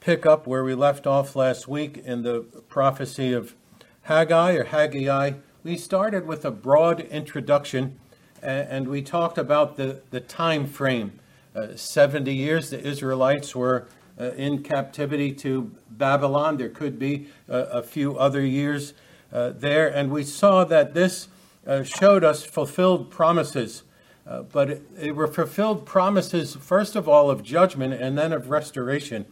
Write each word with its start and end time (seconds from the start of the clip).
pick 0.00 0.26
up 0.26 0.46
where 0.46 0.64
we 0.64 0.74
left 0.74 1.06
off 1.06 1.36
last 1.36 1.68
week 1.68 1.98
in 1.98 2.22
the 2.22 2.40
prophecy 2.68 3.32
of 3.32 3.54
Haggai 4.02 4.52
or 4.54 4.64
Haggai. 4.64 5.32
We 5.62 5.76
started 5.76 6.26
with 6.26 6.44
a 6.44 6.50
broad 6.50 7.00
introduction 7.00 7.98
and 8.42 8.88
we 8.88 9.02
talked 9.02 9.38
about 9.38 9.76
the, 9.76 10.00
the 10.10 10.20
time 10.20 10.66
frame. 10.66 11.18
Uh, 11.54 11.74
70 11.74 12.32
years 12.32 12.70
the 12.70 12.80
Israelites 12.80 13.54
were 13.54 13.86
uh, 14.18 14.32
in 14.32 14.62
captivity 14.62 15.32
to 15.32 15.70
Babylon. 15.90 16.56
There 16.56 16.68
could 16.68 16.98
be 16.98 17.26
a 17.48 17.82
few 17.82 18.16
other 18.18 18.44
years 18.44 18.94
uh, 19.32 19.50
there. 19.50 19.88
And 19.88 20.10
we 20.10 20.24
saw 20.24 20.64
that 20.64 20.94
this 20.94 21.28
uh, 21.66 21.82
showed 21.82 22.24
us 22.24 22.44
fulfilled 22.44 23.10
promises. 23.10 23.82
Uh, 24.30 24.42
but 24.42 24.70
it, 24.70 24.82
it, 25.00 25.16
were 25.16 25.26
fulfilled 25.26 25.84
promises, 25.84 26.54
first 26.54 26.94
of 26.94 27.08
all, 27.08 27.28
of 27.30 27.42
judgment 27.42 27.92
and 27.92 28.16
then 28.16 28.32
of 28.32 28.48
restoration. 28.48 29.26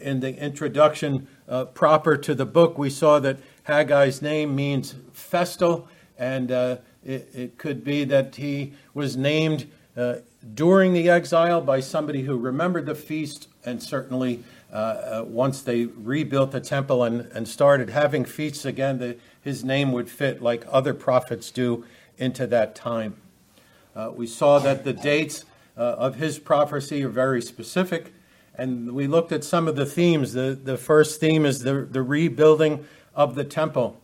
in 0.00 0.20
the 0.20 0.34
introduction 0.42 1.28
proper 1.74 2.16
to 2.16 2.34
the 2.34 2.46
book, 2.46 2.78
we 2.78 2.88
saw 2.88 3.18
that 3.18 3.36
Haggai's 3.68 4.22
name 4.22 4.56
means 4.56 4.94
festal, 5.12 5.88
and 6.18 6.50
it, 6.50 6.80
it, 7.04 7.58
could 7.58 7.84
be 7.84 8.04
that 8.04 8.36
he 8.36 8.72
was 8.94 9.14
named 9.14 9.70
during 10.54 10.94
the 10.94 11.10
exile 11.10 11.60
by 11.60 11.80
somebody 11.80 12.22
who 12.22 12.38
remembered 12.38 12.86
the 12.86 12.94
feast, 12.94 13.48
and 13.66 13.82
certainly 13.82 14.42
uh, 14.72 14.76
uh, 14.76 15.24
once 15.26 15.60
they 15.62 15.84
rebuilt 15.84 16.50
the 16.50 16.60
temple 16.60 17.04
and, 17.04 17.20
and 17.32 17.46
started 17.46 17.90
having 17.90 18.24
feasts 18.24 18.64
again, 18.64 18.98
the, 18.98 19.16
his 19.42 19.64
name 19.64 19.92
would 19.92 20.10
fit 20.10 20.42
like 20.42 20.64
other 20.70 20.94
prophets 20.94 21.50
do 21.50 21.84
into 22.18 22.46
that 22.46 22.74
time. 22.74 23.14
Uh, 23.96 24.12
we 24.14 24.26
saw 24.26 24.58
that 24.58 24.84
the 24.84 24.92
dates 24.92 25.46
uh, 25.74 25.80
of 25.80 26.16
his 26.16 26.38
prophecy 26.38 27.02
are 27.02 27.08
very 27.08 27.40
specific, 27.40 28.12
and 28.54 28.92
we 28.92 29.06
looked 29.06 29.32
at 29.32 29.42
some 29.42 29.66
of 29.66 29.74
the 29.74 29.86
themes. 29.86 30.34
The, 30.34 30.58
the 30.62 30.76
first 30.76 31.18
theme 31.18 31.46
is 31.46 31.60
the, 31.60 31.88
the 31.90 32.02
rebuilding 32.02 32.84
of 33.14 33.34
the 33.34 33.44
temple. 33.44 33.98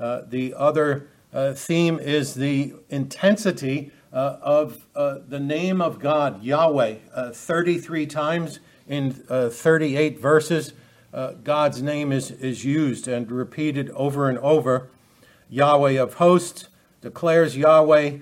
Uh, 0.00 0.22
the 0.26 0.54
other 0.54 1.08
uh, 1.34 1.52
theme 1.52 1.98
is 1.98 2.34
the 2.34 2.72
intensity 2.88 3.90
uh, 4.14 4.38
of 4.40 4.86
uh, 4.96 5.18
the 5.28 5.40
name 5.40 5.82
of 5.82 5.98
God, 5.98 6.42
Yahweh, 6.42 6.96
uh, 7.14 7.30
33 7.32 8.06
times 8.06 8.60
in 8.88 9.24
uh, 9.28 9.50
38 9.50 10.18
verses. 10.18 10.72
God's 11.44 11.80
name 11.80 12.10
is, 12.10 12.32
is 12.32 12.64
used 12.64 13.06
and 13.06 13.30
repeated 13.30 13.90
over 13.90 14.28
and 14.28 14.38
over. 14.38 14.88
Yahweh 15.48 15.92
of 15.92 16.14
hosts 16.14 16.68
declares 17.02 17.56
Yahweh. 17.56 18.18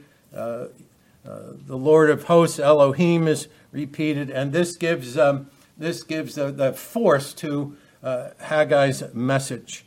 Uh, 1.27 1.39
the 1.67 1.77
Lord 1.77 2.11
of 2.11 2.25
hosts, 2.25 2.59
Elohim, 2.59 3.29
is 3.29 3.49
repeated, 3.71 4.31
and 4.31 4.53
this 4.53 4.77
gives 4.77 5.17
um, 5.17 5.49
this 5.77 6.03
gives 6.03 6.35
the, 6.35 6.51
the 6.51 6.73
force 6.73 7.33
to 7.35 7.77
Haggai's 8.05 9.15
message. 9.15 9.85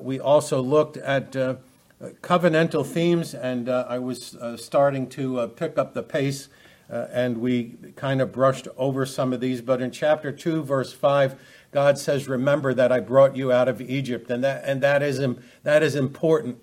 we 0.00 0.18
also 0.20 0.60
looked 0.62 0.96
at 0.96 1.34
covenantal 2.22 2.86
themes, 2.86 3.34
and 3.34 3.68
uh, 3.68 3.86
I 3.88 3.98
was 3.98 4.36
uh, 4.36 4.56
starting 4.56 5.08
to 5.10 5.40
uh, 5.40 5.46
pick 5.48 5.78
up 5.78 5.94
the 5.94 6.02
pace, 6.02 6.48
uh, 6.90 7.06
and 7.12 7.38
we 7.38 7.74
kind 7.96 8.20
of 8.20 8.32
brushed 8.32 8.68
over 8.76 9.04
some 9.04 9.32
of 9.32 9.40
these. 9.40 9.60
But 9.60 9.82
in 9.82 9.90
chapter 9.90 10.30
2, 10.30 10.62
verse 10.62 10.92
5, 10.92 11.38
God 11.72 11.98
says, 11.98 12.28
Remember 12.28 12.72
that 12.72 12.92
I 12.92 13.00
brought 13.00 13.36
you 13.36 13.52
out 13.52 13.68
of 13.68 13.80
Egypt. 13.80 14.30
And 14.30 14.42
that, 14.44 14.64
and 14.64 14.80
that, 14.80 15.02
is, 15.02 15.20
that 15.64 15.82
is 15.82 15.96
important. 15.96 16.58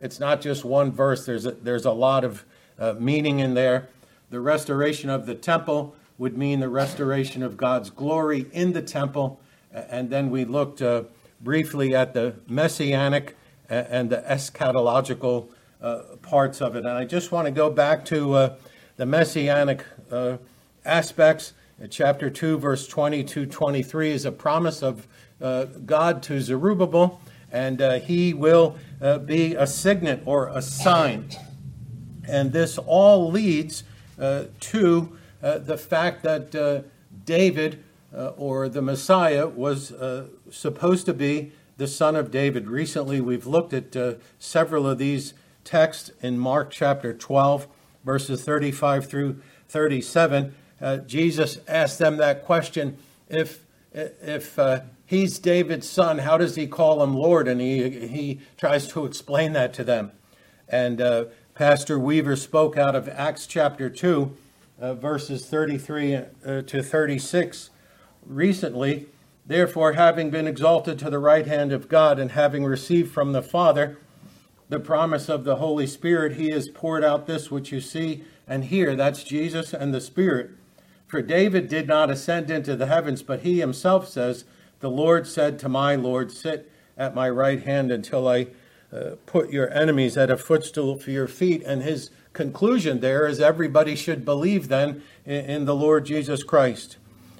It's 0.00 0.20
not 0.20 0.40
just 0.40 0.64
one 0.64 0.92
verse, 0.92 1.24
there's 1.24 1.46
a, 1.46 1.52
there's 1.52 1.86
a 1.86 1.92
lot 1.92 2.24
of 2.24 2.44
uh, 2.78 2.94
meaning 2.98 3.38
in 3.38 3.54
there. 3.54 3.88
The 4.30 4.40
restoration 4.40 5.10
of 5.10 5.26
the 5.26 5.34
temple 5.34 5.94
would 6.18 6.36
mean 6.36 6.60
the 6.60 6.68
restoration 6.68 7.42
of 7.42 7.56
God's 7.56 7.90
glory 7.90 8.46
in 8.52 8.72
the 8.72 8.82
temple. 8.82 9.40
And 9.72 10.10
then 10.10 10.30
we 10.30 10.44
looked 10.44 10.80
uh, 10.82 11.04
briefly 11.40 11.94
at 11.94 12.14
the 12.14 12.34
messianic 12.48 13.36
and 13.68 14.10
the 14.10 14.18
eschatological 14.28 15.48
uh, 15.82 16.02
parts 16.22 16.60
of 16.60 16.76
it. 16.76 16.80
And 16.80 16.88
I 16.88 17.04
just 17.04 17.32
want 17.32 17.46
to 17.46 17.50
go 17.50 17.70
back 17.70 18.04
to 18.06 18.34
uh, 18.34 18.56
the 18.96 19.06
messianic 19.06 19.84
uh, 20.10 20.38
aspects. 20.84 21.52
chapter 21.90 22.30
2, 22.30 22.58
verse 22.58 22.86
20 22.86 23.24
to 23.24 23.46
23 23.46 24.10
is 24.12 24.24
a 24.24 24.32
promise 24.32 24.82
of 24.82 25.06
uh, 25.40 25.64
God 25.64 26.22
to 26.24 26.40
Zerubbabel, 26.40 27.20
and 27.52 27.82
uh, 27.82 27.98
he 28.00 28.32
will 28.32 28.76
uh, 29.00 29.18
be 29.18 29.54
a 29.54 29.66
signet 29.66 30.22
or 30.24 30.48
a 30.48 30.62
sign. 30.62 31.28
And 32.28 32.52
this 32.52 32.78
all 32.78 33.30
leads 33.30 33.84
to 34.18 35.18
the 35.40 35.78
fact 35.78 36.22
that 36.22 36.84
David 37.24 37.84
or 38.12 38.68
the 38.68 38.82
Messiah 38.82 39.46
was 39.46 39.92
supposed 40.50 41.06
to 41.06 41.14
be 41.14 41.52
the 41.76 41.86
son 41.86 42.16
of 42.16 42.30
David. 42.30 42.68
Recently, 42.68 43.20
we've 43.20 43.46
looked 43.46 43.72
at 43.72 43.96
uh, 43.96 44.14
several 44.38 44.88
of 44.88 44.98
these 44.98 45.34
texts 45.64 46.10
in 46.22 46.38
Mark 46.38 46.70
chapter 46.70 47.12
12, 47.12 47.68
verses 48.04 48.42
35 48.42 49.06
through 49.06 49.40
37. 49.68 50.54
Uh, 50.80 50.96
Jesus 50.98 51.58
asked 51.68 51.98
them 51.98 52.16
that 52.16 52.44
question 52.44 52.96
if, 53.28 53.64
if 53.92 54.58
uh, 54.58 54.80
he's 55.04 55.38
David's 55.38 55.88
son, 55.88 56.18
how 56.18 56.38
does 56.38 56.54
he 56.54 56.66
call 56.66 57.02
him 57.02 57.14
Lord? 57.14 57.48
And 57.48 57.60
he, 57.60 58.06
he 58.06 58.40
tries 58.56 58.88
to 58.88 59.04
explain 59.04 59.52
that 59.52 59.74
to 59.74 59.84
them. 59.84 60.12
And 60.68 61.00
uh, 61.00 61.26
Pastor 61.56 61.98
Weaver 61.98 62.36
spoke 62.36 62.76
out 62.76 62.94
of 62.94 63.08
Acts 63.08 63.46
chapter 63.46 63.88
2, 63.88 64.36
uh, 64.78 64.92
verses 64.92 65.46
33 65.46 66.14
uh, 66.14 66.22
to 66.60 66.82
36 66.82 67.70
recently 68.26 69.06
Therefore, 69.46 69.94
having 69.94 70.28
been 70.28 70.46
exalted 70.46 70.98
to 70.98 71.08
the 71.08 71.18
right 71.18 71.46
hand 71.46 71.72
of 71.72 71.88
God 71.88 72.18
and 72.18 72.32
having 72.32 72.66
received 72.66 73.10
from 73.10 73.32
the 73.32 73.40
Father 73.40 73.96
the 74.68 74.78
promise 74.78 75.30
of 75.30 75.44
the 75.44 75.56
Holy 75.56 75.86
Spirit, 75.86 76.34
he 76.34 76.50
has 76.50 76.68
poured 76.68 77.02
out 77.02 77.26
this 77.26 77.50
which 77.50 77.72
you 77.72 77.80
see 77.80 78.24
and 78.46 78.64
hear. 78.64 78.94
That's 78.94 79.24
Jesus 79.24 79.72
and 79.72 79.94
the 79.94 80.00
Spirit. 80.02 80.50
For 81.06 81.22
David 81.22 81.68
did 81.68 81.88
not 81.88 82.10
ascend 82.10 82.50
into 82.50 82.76
the 82.76 82.86
heavens, 82.86 83.22
but 83.22 83.40
he 83.40 83.60
himself 83.60 84.08
says, 84.08 84.44
The 84.80 84.90
Lord 84.90 85.26
said 85.26 85.58
to 85.60 85.70
my 85.70 85.94
Lord, 85.94 86.30
Sit 86.30 86.70
at 86.98 87.14
my 87.14 87.30
right 87.30 87.62
hand 87.62 87.90
until 87.90 88.28
I 88.28 88.48
uh, 88.92 89.16
put 89.26 89.50
your 89.50 89.72
enemies 89.72 90.16
at 90.16 90.30
a 90.30 90.36
footstool 90.36 90.96
for 90.96 91.10
your 91.10 91.26
feet. 91.26 91.62
And 91.64 91.82
his 91.82 92.10
conclusion 92.32 93.00
there 93.00 93.26
is 93.26 93.40
everybody 93.40 93.96
should 93.96 94.24
believe 94.24 94.68
then 94.68 95.02
in, 95.24 95.44
in 95.44 95.64
the 95.64 95.74
Lord 95.74 96.06
Jesus 96.06 96.42
Christ. 96.42 96.96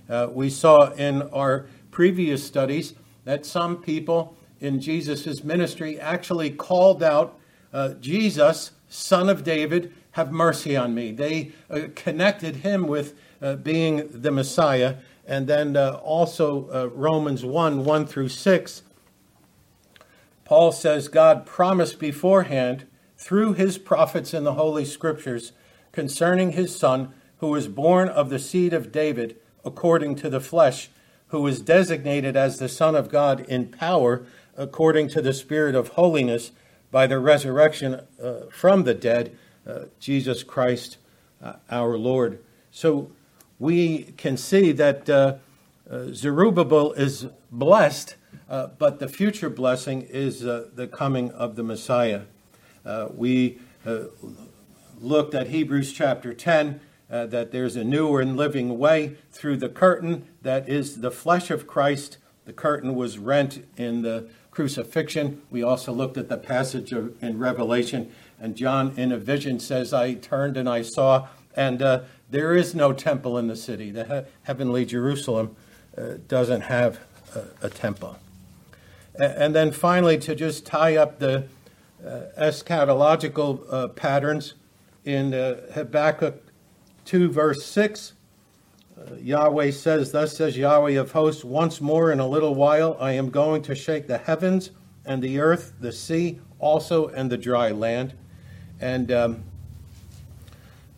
Uh, 0.08 0.28
we 0.30 0.50
saw 0.50 0.90
in 0.92 1.22
our 1.22 1.66
previous 1.90 2.44
studies 2.44 2.94
that 3.24 3.46
some 3.46 3.76
people 3.82 4.36
in 4.60 4.80
Jesus' 4.80 5.44
ministry 5.44 6.00
actually 6.00 6.50
called 6.50 7.02
out 7.02 7.38
uh, 7.72 7.90
Jesus, 7.94 8.72
son 8.88 9.28
of 9.28 9.44
David, 9.44 9.92
have 10.12 10.32
mercy 10.32 10.76
on 10.76 10.94
me. 10.94 11.12
They 11.12 11.52
uh, 11.68 11.88
connected 11.94 12.56
him 12.56 12.86
with 12.86 13.14
uh, 13.42 13.56
being 13.56 14.08
the 14.10 14.30
Messiah. 14.30 14.96
And 15.26 15.46
then 15.46 15.76
also 15.76 16.90
Romans 16.94 17.44
1 17.44 17.84
1 17.84 18.06
through 18.06 18.28
6. 18.28 18.82
Paul 20.46 20.72
says 20.72 21.08
God 21.08 21.44
promised 21.44 21.98
beforehand 21.98 22.86
through 23.18 23.52
his 23.54 23.76
prophets 23.76 24.32
in 24.32 24.44
the 24.44 24.54
Holy 24.54 24.84
Scriptures 24.84 25.52
concerning 25.92 26.52
his 26.52 26.74
Son, 26.74 27.12
who 27.38 27.48
was 27.48 27.68
born 27.68 28.08
of 28.08 28.30
the 28.30 28.38
seed 28.38 28.72
of 28.72 28.92
David 28.92 29.36
according 29.64 30.14
to 30.16 30.30
the 30.30 30.40
flesh 30.40 30.88
who 31.28 31.42
was 31.42 31.60
designated 31.60 32.36
as 32.36 32.58
the 32.58 32.68
Son 32.68 32.94
of 32.94 33.10
God 33.10 33.40
in 33.40 33.66
power 33.66 34.24
according 34.56 35.08
to 35.08 35.20
the 35.20 35.34
Spirit 35.34 35.74
of 35.74 35.88
holiness 35.88 36.52
by 36.90 37.06
the 37.06 37.18
resurrection 37.18 38.00
uh, 38.22 38.42
from 38.50 38.84
the 38.84 38.94
dead, 38.94 39.36
uh, 39.66 39.80
Jesus 39.98 40.42
Christ 40.42 40.98
uh, 41.42 41.54
our 41.70 41.98
Lord. 41.98 42.38
So 42.70 43.10
we 43.58 44.14
can 44.16 44.36
see 44.36 44.72
that 44.72 45.10
uh, 45.10 45.36
uh, 45.90 46.06
Zerubbabel 46.12 46.92
is 46.92 47.26
blessed, 47.50 48.16
uh, 48.48 48.68
but 48.78 48.98
the 48.98 49.08
future 49.08 49.50
blessing 49.50 50.02
is 50.02 50.40
the 50.40 50.88
coming 50.92 51.30
of 51.32 51.56
the 51.56 51.62
Messiah. 51.62 52.22
we 53.14 53.58
looked 55.00 55.34
at 55.34 55.48
Hebrews 55.48 55.92
chapter 55.92 56.32
10 56.32 56.80
uh, 57.10 57.26
that 57.26 57.52
there's 57.52 57.76
a 57.76 57.84
new 57.84 58.16
and 58.16 58.36
living 58.36 58.78
way 58.78 59.16
through 59.30 59.56
the 59.56 59.68
curtain 59.68 60.26
that 60.42 60.68
is 60.68 61.00
the 61.00 61.10
flesh 61.10 61.50
of 61.50 61.66
Christ. 61.66 62.18
The 62.44 62.52
curtain 62.52 62.94
was 62.94 63.18
rent 63.18 63.64
in 63.76 64.02
the 64.02 64.28
crucifixion. 64.50 65.42
We 65.50 65.62
also 65.62 65.92
looked 65.92 66.16
at 66.16 66.28
the 66.28 66.38
passage 66.38 66.92
of, 66.92 67.22
in 67.22 67.38
Revelation, 67.38 68.12
and 68.40 68.56
John, 68.56 68.94
in 68.96 69.12
a 69.12 69.18
vision, 69.18 69.60
says, 69.60 69.92
I 69.92 70.14
turned 70.14 70.56
and 70.56 70.68
I 70.68 70.82
saw, 70.82 71.28
and 71.54 71.80
uh, 71.80 72.02
there 72.30 72.54
is 72.54 72.74
no 72.74 72.92
temple 72.92 73.38
in 73.38 73.46
the 73.46 73.56
city. 73.56 73.90
The 73.90 74.04
he- 74.04 74.30
heavenly 74.42 74.84
Jerusalem 74.84 75.54
uh, 75.96 76.14
doesn't 76.26 76.62
have 76.62 77.00
a, 77.34 77.66
a 77.66 77.70
temple. 77.70 78.18
And 79.18 79.54
then 79.54 79.72
finally, 79.72 80.18
to 80.18 80.34
just 80.34 80.66
tie 80.66 80.96
up 80.96 81.18
the 81.18 81.46
uh, 82.04 82.20
eschatological 82.38 83.64
uh, 83.70 83.88
patterns 83.88 84.54
in 85.04 85.32
uh, 85.32 85.60
Habakkuk 85.72 86.42
2, 87.04 87.30
verse 87.30 87.64
6, 87.64 88.12
Yahweh 89.20 89.70
says, 89.70 90.12
Thus 90.12 90.36
says 90.36 90.56
Yahweh 90.56 90.92
of 90.92 91.12
hosts, 91.12 91.44
once 91.44 91.80
more 91.80 92.10
in 92.10 92.20
a 92.20 92.26
little 92.26 92.54
while 92.54 92.96
I 93.00 93.12
am 93.12 93.30
going 93.30 93.62
to 93.62 93.74
shake 93.74 94.06
the 94.06 94.18
heavens 94.18 94.70
and 95.04 95.22
the 95.22 95.38
earth, 95.38 95.74
the 95.80 95.92
sea 95.92 96.40
also, 96.58 97.08
and 97.08 97.30
the 97.30 97.36
dry 97.36 97.70
land. 97.70 98.14
And 98.80 99.12
um, 99.12 99.44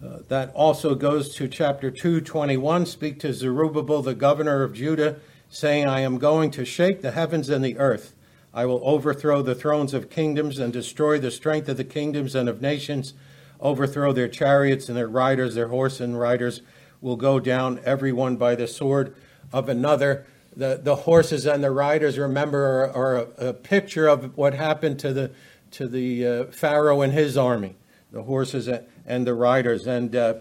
uh, 0.04 0.18
that 0.28 0.52
also 0.54 0.94
goes 0.94 1.34
to 1.36 1.48
chapter 1.48 1.90
221. 1.90 2.86
Speak 2.86 3.20
to 3.20 3.32
Zerubbabel, 3.32 4.02
the 4.02 4.14
governor 4.14 4.62
of 4.62 4.72
Judah, 4.72 5.16
saying, 5.48 5.86
I 5.86 6.00
am 6.00 6.18
going 6.18 6.50
to 6.52 6.64
shake 6.64 7.02
the 7.02 7.12
heavens 7.12 7.48
and 7.48 7.64
the 7.64 7.78
earth. 7.78 8.14
I 8.52 8.66
will 8.66 8.80
overthrow 8.82 9.42
the 9.42 9.54
thrones 9.54 9.94
of 9.94 10.10
kingdoms 10.10 10.58
and 10.58 10.72
destroy 10.72 11.18
the 11.18 11.30
strength 11.30 11.68
of 11.68 11.76
the 11.76 11.84
kingdoms 11.84 12.34
and 12.34 12.48
of 12.48 12.60
nations, 12.60 13.14
overthrow 13.60 14.12
their 14.12 14.28
chariots 14.28 14.88
and 14.88 14.96
their 14.96 15.08
riders, 15.08 15.54
their 15.54 15.68
horse 15.68 16.00
and 16.00 16.18
riders 16.18 16.62
will 17.00 17.16
go 17.16 17.38
down, 17.38 17.80
every 17.84 18.12
one 18.12 18.36
by 18.36 18.54
the 18.54 18.66
sword 18.66 19.14
of 19.52 19.68
another. 19.68 20.26
The, 20.56 20.80
the 20.82 20.96
horses 20.96 21.46
and 21.46 21.62
the 21.62 21.70
riders, 21.70 22.18
remember, 22.18 22.64
are, 22.64 22.90
are 22.90 23.16
a, 23.16 23.48
a, 23.48 23.52
picture 23.52 24.08
of 24.08 24.36
what 24.36 24.54
happened 24.54 24.98
to 25.00 25.12
the, 25.12 25.30
to 25.72 25.86
the 25.86 26.26
uh, 26.26 26.44
Pharaoh 26.46 27.02
and 27.02 27.12
his 27.12 27.36
army, 27.36 27.76
the 28.10 28.22
horses 28.22 28.68
and 29.06 29.26
the 29.26 29.34
riders. 29.34 29.86
And 29.86 30.16
uh, 30.16 30.34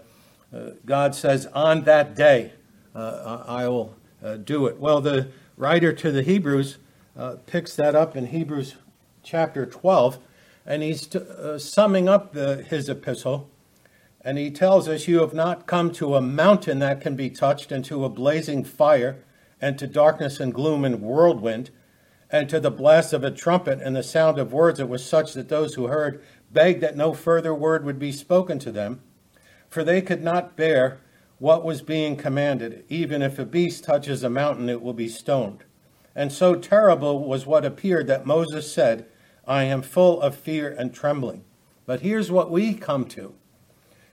uh, 0.52 0.70
God 0.84 1.14
says, 1.14 1.46
On 1.54 1.84
that 1.84 2.16
day, 2.16 2.52
uh, 2.94 3.44
I 3.46 3.68
will 3.68 3.94
uh, 4.22 4.36
do 4.36 4.66
it. 4.66 4.78
Well, 4.78 5.00
the 5.00 5.28
writer 5.56 5.92
to 5.92 6.10
the 6.10 6.22
Hebrews 6.22 6.78
uh, 7.16 7.36
picks 7.46 7.74
that 7.76 7.94
up 7.94 8.16
in 8.16 8.26
Hebrews 8.26 8.76
chapter 9.22 9.66
12, 9.66 10.18
and 10.66 10.82
he's 10.82 11.06
t- 11.06 11.20
summing 11.58 12.08
up 12.08 12.32
the, 12.32 12.62
his 12.62 12.88
epistle 12.88 13.50
and 14.28 14.36
he 14.36 14.50
tells 14.50 14.88
us, 14.88 15.08
You 15.08 15.20
have 15.20 15.34
not 15.34 15.66
come 15.66 15.90
to 15.92 16.14
a 16.14 16.20
mountain 16.20 16.80
that 16.80 17.00
can 17.00 17.16
be 17.16 17.30
touched, 17.30 17.72
and 17.72 17.84
to 17.84 18.04
a 18.04 18.10
blazing 18.10 18.64
fire, 18.64 19.24
and 19.60 19.78
to 19.78 19.86
darkness 19.86 20.40
and 20.40 20.52
gloom 20.52 20.84
and 20.84 21.00
whirlwind, 21.00 21.70
and 22.30 22.48
to 22.50 22.60
the 22.60 22.70
blast 22.70 23.12
of 23.12 23.24
a 23.24 23.30
trumpet 23.30 23.80
and 23.80 23.96
the 23.96 24.02
sound 24.02 24.38
of 24.38 24.52
words. 24.52 24.80
It 24.80 24.88
was 24.88 25.04
such 25.04 25.34
that 25.34 25.48
those 25.48 25.74
who 25.74 25.86
heard 25.86 26.22
begged 26.50 26.82
that 26.82 26.96
no 26.96 27.14
further 27.14 27.54
word 27.54 27.84
would 27.84 27.98
be 27.98 28.12
spoken 28.12 28.58
to 28.58 28.70
them, 28.72 29.00
for 29.70 29.82
they 29.82 30.02
could 30.02 30.22
not 30.22 30.56
bear 30.56 31.00
what 31.38 31.64
was 31.64 31.82
being 31.82 32.16
commanded. 32.16 32.84
Even 32.88 33.22
if 33.22 33.38
a 33.38 33.44
beast 33.44 33.84
touches 33.84 34.22
a 34.22 34.30
mountain, 34.30 34.68
it 34.68 34.82
will 34.82 34.92
be 34.92 35.08
stoned. 35.08 35.64
And 36.14 36.32
so 36.32 36.54
terrible 36.54 37.24
was 37.24 37.46
what 37.46 37.64
appeared 37.64 38.08
that 38.08 38.26
Moses 38.26 38.72
said, 38.72 39.06
I 39.46 39.64
am 39.64 39.82
full 39.82 40.20
of 40.20 40.34
fear 40.34 40.68
and 40.68 40.92
trembling. 40.92 41.44
But 41.86 42.00
here's 42.00 42.30
what 42.30 42.50
we 42.50 42.74
come 42.74 43.04
to 43.06 43.34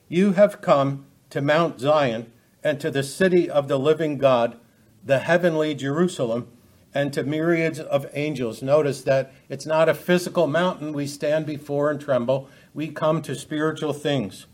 you 0.08 0.34
have 0.34 0.62
come 0.62 1.08
to 1.32 1.42
Mount 1.42 1.80
Zion 1.80 2.32
and 2.64 2.80
to 2.80 2.92
the 2.92 3.04
city 3.04 3.50
of 3.50 3.68
the 3.68 3.80
living 3.80 4.18
God, 4.20 4.60
the 5.04 5.20
heavenly 5.20 5.74
Jerusalem, 5.74 6.48
and 6.94 7.12
to 7.12 7.24
myriads 7.24 7.80
of 7.80 8.08
angels. 8.14 8.62
Notice 8.62 9.02
that 9.02 9.34
it's 9.50 9.66
not 9.66 9.90
a 9.90 9.94
physical 9.94 10.48
mountain 10.48 10.94
we 10.94 11.08
stand 11.08 11.46
before 11.46 11.90
and 11.90 12.00
tremble. 12.00 12.50
We 12.74 12.88
come 12.90 13.22
to 13.24 13.36
spiritual 13.36 13.94
things. 13.94 14.46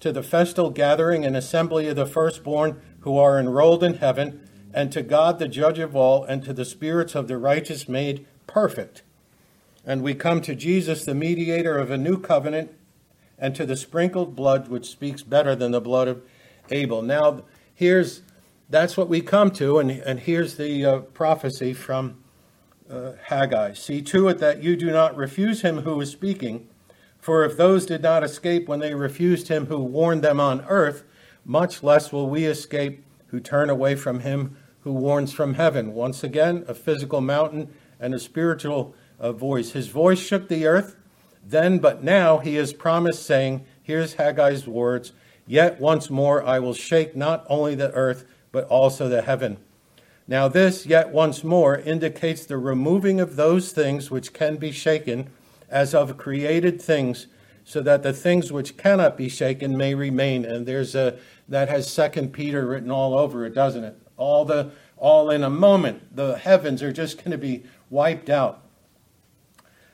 To 0.00 0.12
the 0.12 0.22
festal 0.22 0.70
gathering 0.70 1.24
and 1.24 1.36
assembly 1.36 1.88
of 1.88 1.96
the 1.96 2.06
firstborn 2.06 2.80
who 3.00 3.18
are 3.18 3.38
enrolled 3.38 3.84
in 3.84 3.94
heaven, 3.94 4.48
and 4.72 4.90
to 4.92 5.02
God 5.02 5.38
the 5.38 5.48
judge 5.48 5.78
of 5.78 5.94
all, 5.94 6.24
and 6.24 6.42
to 6.44 6.52
the 6.52 6.64
spirits 6.64 7.14
of 7.14 7.28
the 7.28 7.38
righteous 7.38 7.88
made 7.88 8.26
perfect. 8.46 9.02
And 9.84 10.02
we 10.02 10.14
come 10.14 10.40
to 10.42 10.54
Jesus, 10.54 11.04
the 11.04 11.14
mediator 11.14 11.78
of 11.78 11.90
a 11.90 11.98
new 11.98 12.18
covenant 12.18 12.72
and 13.40 13.56
to 13.56 13.64
the 13.64 13.76
sprinkled 13.76 14.36
blood 14.36 14.68
which 14.68 14.90
speaks 14.90 15.22
better 15.22 15.56
than 15.56 15.72
the 15.72 15.80
blood 15.80 16.06
of 16.06 16.22
Abel. 16.70 17.02
Now, 17.02 17.42
here's 17.74 18.22
that's 18.68 18.96
what 18.96 19.08
we 19.08 19.20
come 19.20 19.50
to, 19.52 19.80
and, 19.80 19.90
and 19.90 20.20
here's 20.20 20.54
the 20.54 20.84
uh, 20.84 20.98
prophecy 21.00 21.72
from 21.72 22.22
uh, 22.88 23.12
Haggai. 23.24 23.72
See 23.72 24.00
to 24.02 24.28
it 24.28 24.38
that 24.38 24.62
you 24.62 24.76
do 24.76 24.92
not 24.92 25.16
refuse 25.16 25.62
him 25.62 25.78
who 25.78 26.00
is 26.00 26.10
speaking, 26.10 26.68
for 27.20 27.44
if 27.44 27.56
those 27.56 27.86
did 27.86 28.02
not 28.02 28.24
escape 28.24 28.68
when 28.68 28.80
they 28.80 28.94
refused 28.94 29.48
him 29.48 29.66
who 29.66 29.78
warned 29.78 30.22
them 30.22 30.40
on 30.40 30.64
earth, 30.68 31.04
much 31.44 31.82
less 31.82 32.12
will 32.12 32.28
we 32.28 32.44
escape 32.44 33.04
who 33.28 33.40
turn 33.40 33.70
away 33.70 33.94
from 33.94 34.20
him 34.20 34.56
who 34.80 34.92
warns 34.92 35.32
from 35.32 35.54
heaven. 35.54 35.92
Once 35.92 36.24
again, 36.24 36.64
a 36.66 36.74
physical 36.74 37.20
mountain 37.20 37.72
and 37.98 38.14
a 38.14 38.18
spiritual 38.18 38.94
uh, 39.18 39.32
voice. 39.32 39.72
His 39.72 39.88
voice 39.88 40.18
shook 40.18 40.48
the 40.48 40.66
earth 40.66 40.96
then, 41.44 41.78
but 41.78 42.02
now 42.02 42.38
he 42.38 42.56
has 42.56 42.72
promised, 42.72 43.24
saying, 43.24 43.64
Here's 43.82 44.14
Haggai's 44.14 44.66
words 44.66 45.12
Yet 45.46 45.80
once 45.80 46.10
more 46.10 46.44
I 46.44 46.60
will 46.60 46.74
shake 46.74 47.16
not 47.16 47.44
only 47.48 47.74
the 47.74 47.90
earth, 47.92 48.24
but 48.52 48.64
also 48.66 49.08
the 49.08 49.22
heaven. 49.22 49.56
Now, 50.28 50.46
this, 50.46 50.86
yet 50.86 51.10
once 51.10 51.42
more, 51.42 51.76
indicates 51.76 52.46
the 52.46 52.56
removing 52.56 53.20
of 53.20 53.34
those 53.34 53.72
things 53.72 54.12
which 54.12 54.32
can 54.32 54.58
be 54.58 54.70
shaken 54.70 55.28
as 55.70 55.94
of 55.94 56.16
created 56.16 56.80
things, 56.82 57.26
so 57.64 57.80
that 57.80 58.02
the 58.02 58.12
things 58.12 58.50
which 58.50 58.76
cannot 58.76 59.16
be 59.16 59.28
shaken 59.28 59.76
may 59.76 59.94
remain. 59.94 60.44
And 60.44 60.66
there's 60.66 60.94
a 60.94 61.18
that 61.48 61.68
has 61.68 61.90
Second 61.90 62.32
Peter 62.32 62.66
written 62.66 62.90
all 62.90 63.16
over 63.16 63.44
it, 63.46 63.54
doesn't 63.54 63.84
it? 63.84 63.96
All 64.16 64.44
the 64.44 64.72
all 64.96 65.30
in 65.30 65.42
a 65.42 65.50
moment, 65.50 66.14
the 66.14 66.36
heavens 66.36 66.82
are 66.82 66.92
just 66.92 67.18
going 67.18 67.30
to 67.30 67.38
be 67.38 67.62
wiped 67.88 68.28
out. 68.28 68.62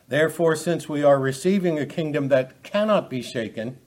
Therefore, 0.08 0.56
since 0.56 0.88
we 0.88 1.02
are 1.02 1.18
receiving 1.18 1.78
a 1.78 1.86
kingdom 1.86 2.28
that 2.28 2.62
cannot 2.62 3.08
be 3.08 3.22
shaken, 3.22 3.78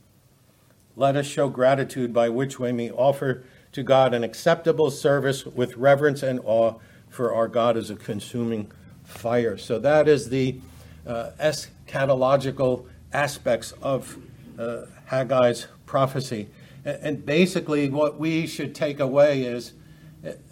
let 0.96 1.16
us 1.16 1.26
show 1.26 1.50
gratitude 1.50 2.14
by 2.14 2.30
which 2.30 2.60
we 2.60 2.72
may 2.72 2.90
offer 2.92 3.44
to 3.72 3.84
God 3.84 4.14
an 4.14 4.24
acceptable 4.24 4.92
service 4.92 5.46
with 5.46 5.78
reverence 5.78 6.24
and 6.24 6.40
awe, 6.44 6.76
for 7.10 7.34
our 7.34 7.48
God 7.48 7.78
is 7.78 7.90
a 7.90 7.96
consuming 7.96 8.72
fire. 9.04 9.58
So 9.58 9.80
that 9.80 10.08
is 10.08 10.30
the 10.30 10.60
uh, 11.06 11.31
eschatological 11.40 12.86
aspects 13.13 13.74
of 13.81 14.18
uh, 14.57 14.86
Haggai's 15.10 15.68
prophecy. 15.86 16.48
And 16.86 17.25
basically, 17.25 17.90
what 17.90 18.19
we 18.19 18.48
should 18.48 18.74
take 18.74 19.00
away 19.00 19.44
is 19.44 19.74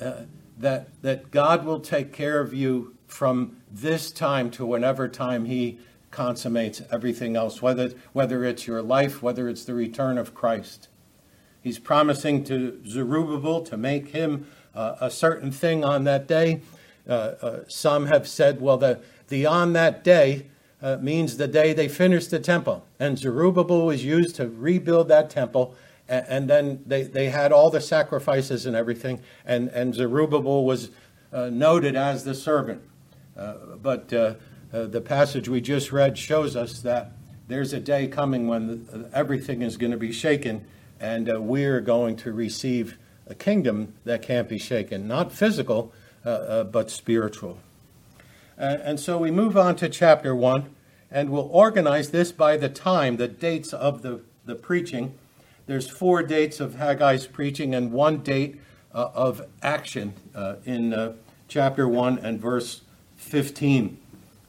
uh, 0.02 0.12
that, 0.58 0.90
that 1.02 1.32
God 1.32 1.66
will 1.66 1.80
take 1.80 2.12
care 2.12 2.40
of 2.40 2.54
you 2.54 2.96
from 3.08 3.58
this 3.72 4.12
time 4.12 4.52
to 4.52 4.66
whenever 4.66 5.08
time 5.08 5.46
he 5.46 5.80
consummates 6.12 6.82
everything 6.92 7.36
else, 7.36 7.62
whether, 7.62 7.92
whether 8.14 8.44
it's 8.44 8.66
your 8.66 8.82
life, 8.82 9.22
whether 9.22 9.48
it's 9.48 9.66
the 9.66 9.74
return 9.74 10.18
of 10.18 10.34
Christ. 10.34 10.88
He's 11.62 11.80
promising 11.80 12.44
to 12.46 12.82
Zerubbabel 12.88 13.62
to 13.64 13.78
make 13.78 14.10
him 14.10 14.48
uh, 14.74 14.96
a 15.02 15.12
certain 15.12 15.52
thing 15.52 15.84
on 15.84 16.06
that 16.06 16.28
day. 16.28 16.62
Uh, 17.08 17.12
uh, 17.12 17.60
some 17.68 18.08
have 18.08 18.28
said, 18.28 18.62
well, 18.62 18.78
the, 18.78 19.00
the 19.28 19.46
on 19.46 19.74
that 19.74 20.04
day 20.04 20.46
uh, 20.82 20.98
means 21.02 21.38
the 21.38 21.48
day 21.48 21.74
they 21.74 21.88
finished 21.88 22.32
the 22.32 22.40
temple. 22.40 22.86
And 23.00 23.18
Zerubbabel 23.18 23.86
was 23.86 24.06
used 24.06 24.36
to 24.36 24.48
rebuild 24.48 25.08
that 25.10 25.30
temple. 25.30 25.76
And, 26.08 26.26
and 26.28 26.50
then 26.50 26.84
they, 26.86 27.04
they 27.04 27.30
had 27.30 27.52
all 27.52 27.70
the 27.70 27.82
sacrifices 27.82 28.66
and 28.66 28.76
everything. 28.76 29.22
And, 29.46 29.70
and 29.70 29.96
Zerubbabel 29.96 30.66
was 30.66 30.92
uh, 31.34 31.50
noted 31.50 31.96
as 31.96 32.24
the 32.24 32.36
servant. 32.36 32.82
Uh, 33.36 33.54
but 33.82 34.12
uh, 34.14 34.36
uh, 34.74 34.86
the 34.86 35.02
passage 35.02 35.50
we 35.50 35.62
just 35.62 35.92
read 35.92 36.18
shows 36.18 36.56
us 36.56 36.82
that 36.82 37.12
there's 37.48 37.74
a 37.74 37.80
day 37.80 38.08
coming 38.08 38.48
when 38.48 39.10
everything 39.14 39.62
is 39.62 39.78
going 39.78 39.92
to 39.92 39.98
be 39.98 40.12
shaken, 40.12 40.66
and 41.00 41.48
we're 41.48 41.80
going 41.80 42.18
to 42.18 42.34
receive 42.34 42.98
a 43.28 43.36
kingdom 43.36 43.94
that 44.04 44.22
can't 44.22 44.50
be 44.50 44.58
shaken, 44.58 45.08
not 45.08 45.32
physical, 45.32 45.94
but 46.24 46.92
spiritual. 46.92 47.58
And 48.58 49.00
so 49.00 49.18
we 49.18 49.32
move 49.32 49.56
on 49.58 49.76
to 49.78 49.90
chapter 49.90 50.36
1, 50.36 50.70
and 51.12 51.30
we'll 51.30 51.50
organize 51.52 52.10
this 52.10 52.32
by 52.32 52.58
the 52.58 52.70
time, 52.70 53.18
the 53.18 53.28
dates 53.28 53.74
of 53.74 54.02
the, 54.02 54.22
the 54.46 54.56
preaching. 54.56 55.14
There's 55.68 55.90
four 55.90 56.24
dates 56.24 56.60
of 56.60 56.76
Haggai's 56.76 57.28
preaching 57.28 57.76
and 57.76 57.92
one 57.92 58.20
date 58.20 58.60
uh, 58.94 59.10
of 59.14 59.46
action 59.62 60.14
uh, 60.34 60.56
in 60.66 60.94
uh, 60.94 61.14
chapter 61.48 61.88
1 61.88 62.20
and 62.20 62.40
verse 62.40 62.82
15. 63.18 63.98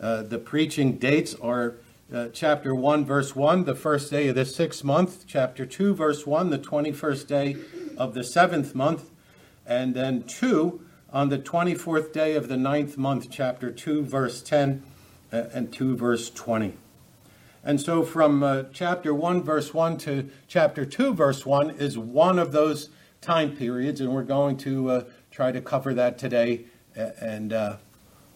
Uh, 0.01 0.23
the 0.23 0.39
preaching 0.39 0.93
dates 0.93 1.35
are 1.35 1.75
uh, 2.13 2.29
chapter 2.33 2.75
1, 2.75 3.05
verse 3.05 3.37
1, 3.37 3.65
the 3.65 3.75
first 3.75 4.11
day 4.11 4.29
of 4.29 4.35
the 4.35 4.45
sixth 4.45 4.83
month, 4.83 5.25
chapter 5.27 5.67
2, 5.67 5.95
verse 5.95 6.27
1, 6.27 6.51
the 6.51 6.59
21st 6.59 7.27
day 7.27 7.57
of 7.99 8.15
the 8.15 8.25
seventh 8.25 8.75
month, 8.75 9.11
and 9.67 9.95
then 9.95 10.23
2 10.23 10.81
on 11.13 11.31
the 11.31 11.39
24th 11.39 12.13
day 12.13 12.35
of 12.35 12.49
the 12.49 12.57
ninth 12.57 12.99
month, 12.99 13.29
chapter 13.31 13.71
2, 13.71 14.05
verse 14.05 14.43
10, 14.43 14.83
uh, 15.33 15.45
and 15.53 15.73
2, 15.73 15.97
verse 15.97 16.29
20. 16.31 16.75
And 17.65 17.81
so 17.81 18.03
from 18.03 18.43
uh, 18.43 18.65
chapter 18.73 19.15
1, 19.15 19.43
verse 19.43 19.73
1 19.73 19.97
to 19.99 20.29
chapter 20.47 20.85
2, 20.85 21.15
verse 21.15 21.47
1 21.47 21.71
is 21.71 21.97
one 21.97 22.39
of 22.39 22.53
those 22.53 22.91
time 23.21 23.57
periods, 23.57 24.01
and 24.01 24.13
we're 24.13 24.23
going 24.23 24.57
to 24.59 24.91
uh, 24.91 25.05
try 25.31 25.51
to 25.51 25.61
cover 25.61 25.95
that 25.95 26.19
today 26.19 26.65
and 26.95 27.53
uh, 27.53 27.77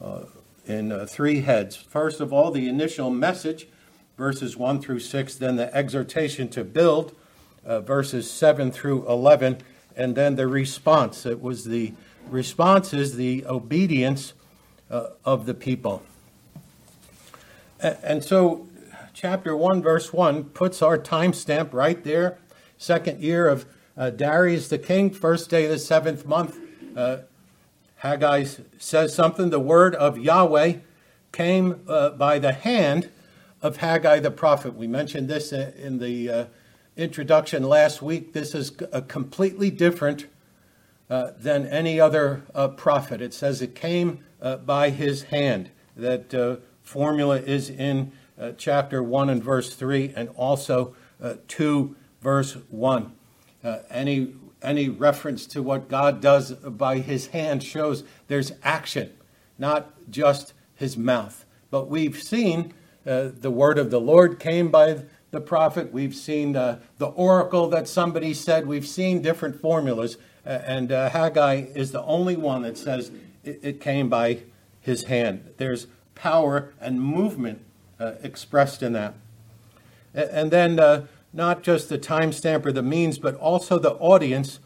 uh, 0.01 0.25
in 0.67 0.93
uh, 0.93 1.05
three 1.07 1.41
heads. 1.41 1.77
First 1.77 2.21
of 2.21 2.33
all, 2.33 2.51
the 2.51 2.69
initial 2.69 3.11
message, 3.11 3.69
verses 4.17 4.57
1 4.57 4.81
through 4.81 5.01
6, 5.01 5.35
then 5.37 5.57
the 5.57 5.75
exhortation 5.75 6.49
to 6.51 6.65
build, 6.65 7.15
verses 7.65 8.31
7 8.31 8.73
through 8.73 9.07
11, 9.09 9.59
and 9.95 10.15
then 10.15 10.37
the 10.37 10.47
response. 10.47 11.27
It 11.27 11.41
was 11.41 11.65
the 11.65 11.93
response 12.29 12.93
is 12.93 13.17
the 13.17 13.45
obedience 13.47 14.33
uh, 14.91 15.09
of 15.25 15.47
the 15.47 15.55
people. 15.55 16.03
And 17.81 18.23
so, 18.23 18.69
chapter 19.13 19.57
1, 19.57 19.83
verse 19.83 20.13
1 20.13 20.45
puts 20.45 20.83
our 20.83 20.97
timestamp 20.97 21.73
right 21.73 22.03
there. 22.05 22.39
Second 22.79 23.21
year 23.21 23.49
of 23.49 23.67
uh, 23.97 24.11
Darius 24.11 24.69
the 24.69 24.79
king, 24.79 25.11
first 25.11 25.51
day 25.51 25.65
of 25.65 25.71
the 25.71 25.79
seventh 25.79 26.25
month. 26.25 26.59
Uh, 26.97 27.19
Haggai 27.97 28.47
says 28.79 29.15
something. 29.15 29.51
The 29.51 29.61
word 29.61 29.95
of 29.95 30.19
Yahweh 30.19 30.75
came 31.31 31.81
uh, 31.89 32.11
by 32.11 32.39
the 32.39 32.53
hand 32.53 33.11
of 33.61 33.77
Haggai 33.79 34.21
the 34.21 34.31
prophet. 34.31 34.75
We 34.75 34.87
mentioned 34.87 35.29
this 35.29 35.53
in 35.53 35.99
the 35.99 36.31
uh, 36.31 36.45
introduction 36.97 37.63
last 37.63 38.03
week. 38.03 38.33
This 38.33 38.55
is 38.55 38.73
a 38.93 39.03
completely 39.03 39.71
different 39.71 40.25
uh, 40.25 40.27
than 41.39 41.67
any 41.67 42.01
other 42.01 42.43
uh, 42.55 42.69
prophet. 42.69 43.21
It 43.21 43.35
says 43.35 43.61
it 43.61 43.75
came 43.75 44.25
by 44.65 44.91
his 44.91 45.25
hand. 45.25 45.71
That 45.97 46.33
formula 46.83 47.37
is 47.37 47.71
in 47.71 48.13
uh, 48.39 48.53
chapter 48.57 49.03
1 49.03 49.31
and 49.31 49.43
verse 49.43 49.75
3 49.75 50.13
and 50.17 50.29
also 50.31 50.95
uh, 51.23 51.35
2 51.49 51.95
verse 52.21 52.57
1. 52.71 53.13
Uh, 53.63 53.79
any, 53.91 54.35
any 54.63 54.89
reference 54.89 55.47
to 55.47 55.63
what 55.63 55.89
God 55.89 56.21
does 56.21 56.53
by 56.53 56.99
his 56.99 57.29
hand 57.29 57.63
shows 57.63 58.05
there's 58.29 58.53
action, 58.63 59.13
not 59.59 60.11
just 60.11 60.55
his 60.75 60.97
mouth. 60.97 61.45
But 61.71 61.89
we've 61.89 62.21
seen 62.21 62.75
uh, 63.07 63.31
the 63.33 63.51
word 63.51 63.79
of 63.79 63.91
the 63.91 64.01
Lord 64.01 64.41
came 64.41 64.71
by 64.71 65.03
the 65.31 65.41
prophet. 65.41 65.93
We've 65.93 66.15
seen 66.15 66.57
uh, 66.57 66.81
the 66.99 67.07
oracle 67.07 67.69
that 67.69 67.89
somebody 67.89 68.35
said. 68.35 68.67
We've 68.67 68.87
seen 68.87 69.23
different 69.23 69.61
formulas. 69.61 70.17
And 70.45 70.91
uh, 70.91 71.11
Haggai 71.11 71.67
is 71.75 71.93
the 71.93 72.03
only 72.03 72.37
one 72.37 72.63
that 72.63 72.77
says 72.77 73.11
it, 73.45 73.61
it 73.63 73.81
came 73.81 74.09
by 74.09 74.39
his 74.81 75.05
hand. 75.05 75.55
There's 75.57 75.87
power 76.15 76.73
and 76.81 77.01
movement 77.01 77.65
uh, 77.99 78.15
expressed 78.23 78.83
in 78.83 78.93
that. 78.95 79.15
And 80.15 80.51
then, 80.51 80.79
uh, 80.79 81.07
not 81.33 81.63
just 81.63 81.89
the 81.89 81.99
timestamp 81.99 82.67
or 82.67 82.73
the 82.73 82.83
means, 82.83 83.19
but 83.19 83.35
also 83.37 83.79
the 83.79 83.93
audience. 83.93 84.61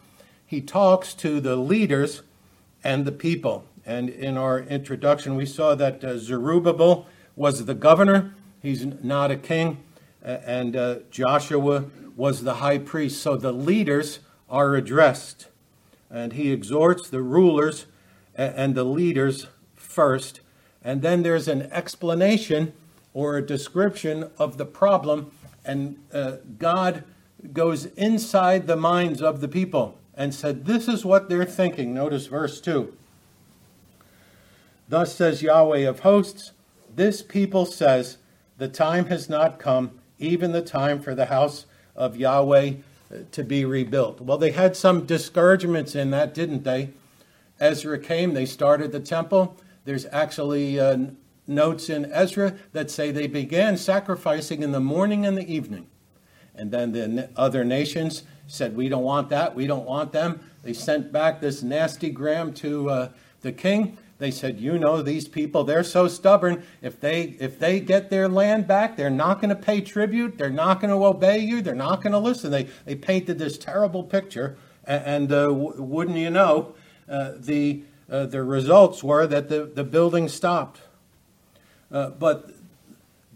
He 0.45 0.61
talks 0.61 1.15
to 1.15 1.41
the 1.41 1.57
leaders 1.57 2.23
and 2.83 3.05
the 3.05 3.13
people. 3.13 3.65
And 3.85 4.09
in 4.09 4.37
our 4.37 4.61
introduction, 4.61 5.37
we 5.37 5.47
saw 5.47 5.75
that 5.77 6.03
uh, 6.03 6.19
Zerubbabel 6.19 7.07
was 7.37 7.67
the 7.67 7.75
governor, 7.75 8.35
he's 8.63 8.85
not 8.85 9.31
a 9.31 9.37
king, 9.37 9.79
and 10.23 10.75
uh, 10.75 10.97
Joshua 11.11 11.85
was 12.17 12.43
the 12.43 12.55
high 12.55 12.79
priest. 12.79 13.23
So 13.23 13.37
the 13.37 13.53
leaders 13.53 14.21
are 14.49 14.75
addressed. 14.75 15.49
And 16.11 16.33
he 16.33 16.53
exhorts 16.53 17.09
the 17.09 17.23
rulers 17.23 17.87
and 18.35 18.75
the 18.75 18.85
leaders 18.85 19.47
first 19.75 20.41
and 20.87 21.03
then 21.03 21.25
there's 21.25 21.49
an 21.49 21.63
explanation 21.73 22.73
or 23.13 23.37
a 23.37 23.45
description 23.45 24.31
of 24.39 24.57
the 24.57 24.65
problem, 24.65 25.33
and 25.65 25.99
uh, 26.13 26.37
God 26.61 27.03
goes 27.53 27.87
inside 27.87 28.69
the 28.69 28.77
minds 28.77 29.21
of 29.21 29.41
the 29.41 29.49
people 29.49 29.99
and 30.15 30.33
said, 30.33 30.65
This 30.65 30.87
is 30.87 31.05
what 31.05 31.29
they're 31.29 31.45
thinking. 31.45 31.93
Notice 31.93 32.27
verse 32.27 32.61
2. 32.61 32.97
Thus 34.89 35.13
says 35.13 35.43
Yahweh 35.43 35.81
of 35.89 36.01
hosts, 36.01 36.53
This 36.95 37.21
people 37.21 37.67
says, 37.67 38.19
The 38.59 38.69
time 38.69 39.07
has 39.07 39.29
not 39.29 39.59
come, 39.59 39.99
even 40.21 40.53
the 40.53 40.63
time 40.63 41.01
for 41.01 41.17
the 41.17 41.27
house 41.27 41.67
of 41.97 42.17
Yahweh 42.17 42.75
to 43.33 43.45
be 43.45 43.65
rebuilt. 43.65 44.21
Well, 44.21 44.39
they 44.39 44.51
had 44.51 44.77
some 44.77 45.07
discouragements 45.07 45.95
in 45.95 46.11
that, 46.11 46.35
didn't 46.35 46.65
they? 46.65 46.91
Ezra 47.61 47.99
came, 47.99 48.35
they 48.35 48.47
started 48.47 48.93
the 48.93 49.01
temple. 49.01 49.57
There's 49.85 50.07
actually 50.13 50.79
uh, 50.79 50.99
notes 51.47 51.89
in 51.89 52.11
Ezra 52.13 52.55
that 52.73 52.91
say 52.91 53.11
they 53.11 53.27
began 53.27 53.77
sacrificing 53.77 54.63
in 54.63 54.73
the 54.73 54.81
morning 54.81 55.25
and 55.25 55.39
the 55.39 55.53
evening. 55.53 55.87
And 56.55 56.71
then 56.71 56.93
the 56.93 57.31
other 57.37 57.65
nations 57.65 58.25
said, 58.47 58.77
We 58.77 58.89
don't 58.89 59.05
want 59.05 59.29
that. 59.31 59.55
We 59.55 59.67
don't 59.67 59.87
want 59.87 60.13
them. 60.13 60.41
They 60.63 60.73
sent 60.73 61.13
back 61.13 61.41
this 61.41 61.63
nasty 61.63 62.11
gram 62.11 62.53
to 62.55 62.91
uh, 62.91 63.09
the 63.43 63.53
king. 63.53 63.99
They 64.19 64.31
said, 64.31 64.61
You 64.61 64.79
know, 64.79 65.03
these 65.03 65.29
people, 65.29 65.65
they're 65.65 65.85
so 65.85 66.09
stubborn. 66.09 66.65
If 66.83 67.01
they, 67.01 67.37
if 67.39 67.59
they 67.59 67.81
get 67.81 68.09
their 68.11 68.29
land 68.29 68.67
back, 68.67 68.97
they're 68.97 69.11
not 69.11 69.41
going 69.41 69.51
to 69.51 69.57
pay 69.57 69.81
tribute. 69.81 70.39
They're 70.39 70.51
not 70.51 70.81
going 70.81 70.91
to 70.91 71.05
obey 71.05 71.39
you. 71.39 71.61
They're 71.61 71.75
not 71.75 72.03
going 72.03 72.13
to 72.13 72.19
listen. 72.19 72.51
They, 72.51 72.69
they 72.85 72.95
painted 72.95 73.39
this 73.39 73.59
terrible 73.59 74.03
picture. 74.03 74.57
And, 74.85 75.05
and 75.05 75.33
uh, 75.33 75.47
w- 75.47 75.83
wouldn't 75.83 76.17
you 76.17 76.31
know, 76.31 76.75
uh, 77.09 77.33
the 77.37 77.83
uh, 78.09 78.27
the 78.27 78.43
results 78.43 79.03
were 79.03 79.27
that 79.27 79.49
the, 79.49 79.65
the 79.65 79.85
building 79.85 80.29
stopped. 80.29 80.81
Uh, 81.91 82.11
but 82.11 82.51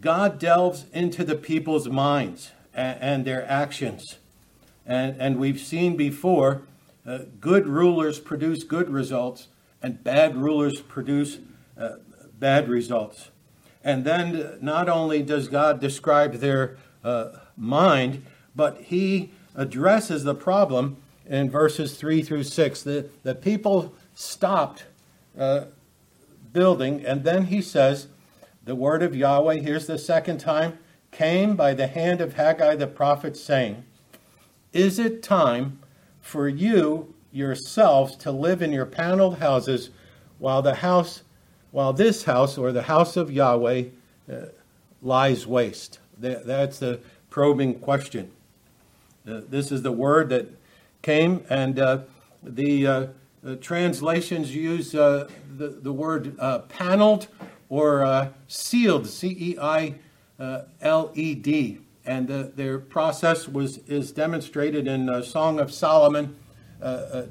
God 0.00 0.38
delves 0.38 0.86
into 0.92 1.24
the 1.24 1.34
people's 1.34 1.88
minds 1.88 2.52
and, 2.72 2.98
and 3.00 3.24
their 3.24 3.48
actions. 3.50 4.18
And, 4.86 5.20
and 5.20 5.38
we've 5.38 5.60
seen 5.60 5.96
before 5.96 6.62
uh, 7.06 7.20
good 7.40 7.66
rulers 7.66 8.20
produce 8.20 8.62
good 8.62 8.90
results, 8.90 9.48
and 9.82 10.02
bad 10.02 10.36
rulers 10.36 10.80
produce 10.80 11.38
uh, 11.78 11.96
bad 12.38 12.68
results. 12.68 13.30
And 13.82 14.04
then 14.04 14.58
not 14.60 14.88
only 14.88 15.22
does 15.22 15.48
God 15.48 15.80
describe 15.80 16.34
their 16.34 16.76
uh, 17.02 17.30
mind, 17.56 18.24
but 18.54 18.82
he 18.82 19.30
addresses 19.54 20.24
the 20.24 20.34
problem 20.34 20.98
in 21.26 21.50
verses 21.50 21.96
3 21.96 22.22
through 22.22 22.44
6. 22.44 22.82
The, 22.82 23.08
the 23.22 23.34
people 23.34 23.94
stopped 24.14 24.84
uh, 25.38 25.66
building, 26.52 27.04
and 27.04 27.24
then 27.24 27.46
he 27.46 27.62
says, 27.62 28.08
The 28.64 28.74
word 28.74 29.02
of 29.02 29.16
Yahweh, 29.16 29.56
here's 29.56 29.86
the 29.86 29.98
second 29.98 30.38
time, 30.38 30.78
came 31.10 31.56
by 31.56 31.74
the 31.74 31.86
hand 31.86 32.20
of 32.20 32.34
Haggai 32.34 32.76
the 32.76 32.86
prophet, 32.86 33.36
saying, 33.36 33.84
Is 34.72 34.98
it 34.98 35.22
time 35.22 35.78
for 36.20 36.48
you 36.48 37.14
yourselves 37.32 38.16
to 38.16 38.30
live 38.32 38.62
in 38.62 38.72
your 38.72 38.86
paneled 38.86 39.38
houses 39.38 39.90
while 40.38 40.62
the 40.62 40.74
house, 40.74 41.22
while 41.70 41.92
this 41.92 42.24
house 42.24 42.58
or 42.58 42.72
the 42.72 42.82
house 42.82 43.16
of 43.16 43.30
Yahweh 43.30 43.84
uh, 44.30 44.34
lies 45.02 45.46
waste? 45.46 45.98
That's 46.18 46.78
the 46.78 47.00
probing 47.30 47.78
question. 47.80 48.30
Uh, 49.26 49.40
this 49.48 49.70
is 49.70 49.82
the 49.82 49.92
word 49.92 50.28
that 50.30 50.48
came, 51.02 51.44
and 51.48 51.78
uh, 51.78 52.00
the 52.42 52.86
uh, 52.86 53.06
the 53.42 53.56
translations 53.56 54.54
use 54.54 54.94
uh, 54.94 55.28
the, 55.56 55.68
the 55.68 55.92
word 55.92 56.36
uh, 56.38 56.60
paneled 56.60 57.28
or 57.70 58.32
ceiled, 58.48 59.06
C 59.06 59.28
E 59.28 59.58
I 59.58 59.94
L 60.82 61.10
E 61.14 61.34
D. 61.34 61.78
And 62.04 62.28
their 62.28 62.78
process 62.78 63.46
was, 63.46 63.78
is 63.86 64.10
demonstrated 64.10 64.86
in 64.86 65.22
Song 65.22 65.60
of 65.60 65.72
Solomon, 65.72 66.34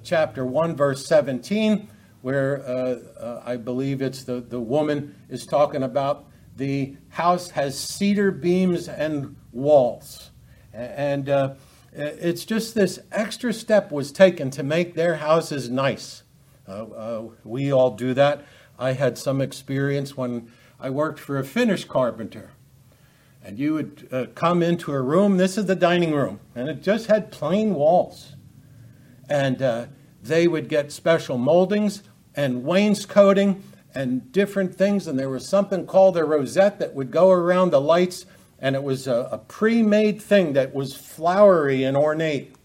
chapter 0.04 0.46
1, 0.46 0.76
verse 0.76 1.06
17, 1.08 1.88
where 2.22 2.68
uh, 2.68 3.42
I 3.46 3.58
believe 3.58 4.02
it's 4.02 4.24
the, 4.24 4.42
the 4.42 4.60
woman 4.60 5.16
is 5.30 5.46
talking 5.46 5.84
about 5.84 6.26
the 6.56 6.96
house 7.10 7.52
has 7.52 7.80
cedar 7.80 8.32
beams 8.32 8.88
and 8.90 9.36
walls. 9.52 10.32
And 10.74 11.30
it's 11.94 12.46
just 12.46 12.76
this 12.76 13.00
extra 13.12 13.54
step 13.54 13.92
was 13.92 14.12
taken 14.12 14.50
to 14.52 14.64
make 14.64 14.96
their 14.96 15.16
houses 15.16 15.70
nice. 15.70 16.24
Uh, 16.68 16.84
uh, 16.84 17.28
we 17.44 17.74
all 17.74 17.92
do 17.92 18.14
that. 18.14 18.46
I 18.78 18.94
had 18.94 19.18
some 19.18 19.42
experience 19.42 20.16
when 20.16 20.52
I 20.80 20.92
worked 20.92 21.20
for 21.20 21.40
a 21.40 21.44
Finnish 21.44 21.86
carpenter. 21.86 22.52
And 23.44 23.58
you 23.58 23.74
would 23.74 24.08
uh, 24.12 24.26
come 24.36 24.62
into 24.62 24.92
a 24.92 25.02
room, 25.02 25.38
this 25.38 25.58
is 25.58 25.66
the 25.66 25.76
dining 25.76 26.14
room, 26.14 26.40
and 26.56 26.70
it 26.70 26.84
just 26.84 27.08
had 27.08 27.32
plain 27.32 27.74
walls. 27.74 28.36
And 29.30 29.62
uh, 29.62 29.86
they 30.22 30.48
would 30.48 30.68
get 30.68 30.92
special 30.92 31.38
moldings 31.38 32.04
and 32.36 32.64
wainscoting 32.64 33.64
and 33.94 34.32
different 34.32 34.76
things. 34.76 35.08
And 35.08 35.18
there 35.18 35.30
was 35.30 35.48
something 35.48 35.86
called 35.86 36.18
a 36.18 36.26
rosette 36.26 36.80
that 36.80 36.94
would 36.94 37.12
go 37.12 37.32
around 37.32 37.72
the 37.72 37.82
lights 37.82 38.26
and 38.62 38.76
it 38.76 38.84
was 38.84 39.08
a, 39.08 39.30
a 39.32 39.38
pre 39.38 39.82
made 39.82 40.22
thing 40.22 40.54
that 40.54 40.74
was 40.74 40.96
flowery 40.96 41.84
and 41.84 41.96
ornate. 41.96 42.56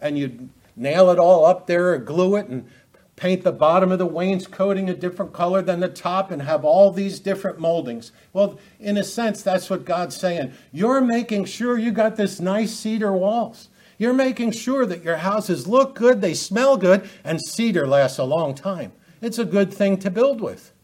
And 0.00 0.18
you'd 0.18 0.48
nail 0.76 1.10
it 1.10 1.18
all 1.18 1.44
up 1.44 1.66
there 1.66 1.92
or 1.92 1.98
glue 1.98 2.36
it 2.36 2.46
and 2.48 2.68
paint 3.16 3.44
the 3.44 3.52
bottom 3.52 3.92
of 3.92 3.98
the 3.98 4.06
wainscoting 4.06 4.90
a 4.90 4.94
different 4.94 5.32
color 5.32 5.62
than 5.62 5.80
the 5.80 5.88
top 5.88 6.30
and 6.30 6.42
have 6.42 6.64
all 6.64 6.90
these 6.90 7.20
different 7.20 7.58
moldings. 7.58 8.10
Well, 8.32 8.58
in 8.80 8.96
a 8.96 9.04
sense, 9.04 9.42
that's 9.42 9.70
what 9.70 9.84
God's 9.84 10.16
saying. 10.16 10.52
You're 10.72 11.00
making 11.00 11.44
sure 11.44 11.78
you 11.78 11.92
got 11.92 12.16
this 12.16 12.40
nice 12.40 12.74
cedar 12.74 13.12
walls. 13.12 13.68
You're 14.04 14.12
making 14.12 14.50
sure 14.50 14.84
that 14.84 15.02
your 15.02 15.16
houses 15.16 15.66
look 15.66 15.94
good, 15.94 16.20
they 16.20 16.34
smell 16.34 16.76
good, 16.76 17.08
and 17.24 17.40
cedar 17.40 17.86
lasts 17.86 18.18
a 18.18 18.24
long 18.24 18.54
time. 18.54 18.92
It's 19.22 19.38
a 19.38 19.46
good 19.46 19.72
thing 19.72 19.96
to 20.00 20.10
build 20.10 20.42
with. 20.42 20.74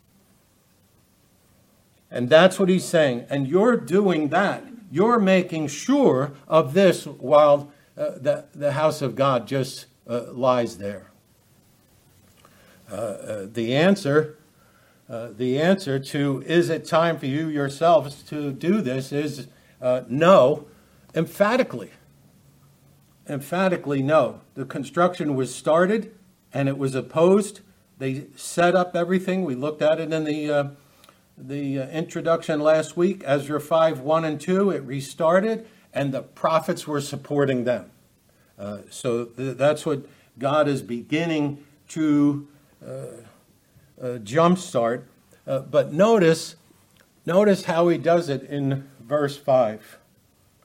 And 2.11 2.31
that's 2.31 2.59
what 2.59 2.71
he's 2.71 2.87
saying. 2.87 3.27
And 3.29 3.47
you're 3.47 3.77
doing 3.77 4.29
that. 4.29 4.65
You're 4.91 5.19
making 5.19 5.69
sure 5.69 6.33
of 6.49 6.73
this 6.73 7.05
while 7.05 7.71
uh, 7.95 8.12
the, 8.17 8.47
the 8.55 8.73
house 8.73 9.03
of 9.03 9.17
God 9.17 9.47
just 9.47 9.85
uh, 10.09 10.33
lies 10.33 10.79
there? 10.79 11.11
Uh, 12.91 12.95
uh, 12.95 13.47
the 13.53 13.77
answer, 13.77 14.39
uh, 15.11 15.29
the 15.37 15.61
answer 15.61 15.99
to 15.99 16.43
is 16.47 16.71
it 16.71 16.87
time 16.87 17.19
for 17.19 17.27
you 17.27 17.49
yourselves 17.49 18.23
to 18.23 18.50
do 18.50 18.81
this 18.81 19.12
is 19.12 19.47
uh, 19.83 20.05
no, 20.09 20.65
emphatically. 21.15 21.91
Emphatically, 23.30 24.02
no. 24.02 24.40
The 24.54 24.64
construction 24.64 25.37
was 25.37 25.54
started 25.54 26.12
and 26.52 26.68
it 26.68 26.76
was 26.76 26.96
opposed. 26.96 27.60
They 27.99 28.26
set 28.34 28.75
up 28.75 28.96
everything. 28.96 29.44
We 29.44 29.54
looked 29.54 29.82
at 29.82 30.00
it 30.00 30.12
in 30.12 30.25
the 30.25 30.50
uh, 30.50 30.64
the 31.38 31.76
introduction 31.90 32.60
last 32.60 32.96
week, 32.96 33.22
Ezra 33.25 33.60
5 33.60 34.00
1 34.00 34.25
and 34.25 34.40
2. 34.40 34.70
It 34.70 34.82
restarted, 34.82 35.66
and 35.94 36.12
the 36.12 36.22
prophets 36.22 36.87
were 36.87 37.00
supporting 37.00 37.64
them. 37.64 37.90
Uh, 38.58 38.78
so 38.90 39.26
th- 39.26 39.56
that's 39.56 39.87
what 39.87 40.06
God 40.38 40.68
is 40.68 40.82
beginning 40.82 41.64
to 41.90 42.49
uh, 42.84 42.90
uh, 42.90 44.18
jumpstart. 44.18 45.04
Uh, 45.46 45.60
but 45.60 45.92
notice, 45.92 46.56
notice 47.25 47.64
how 47.64 47.88
he 47.88 47.96
does 47.96 48.28
it 48.28 48.42
in 48.42 48.88
verse 49.00 49.37
5. 49.37 49.99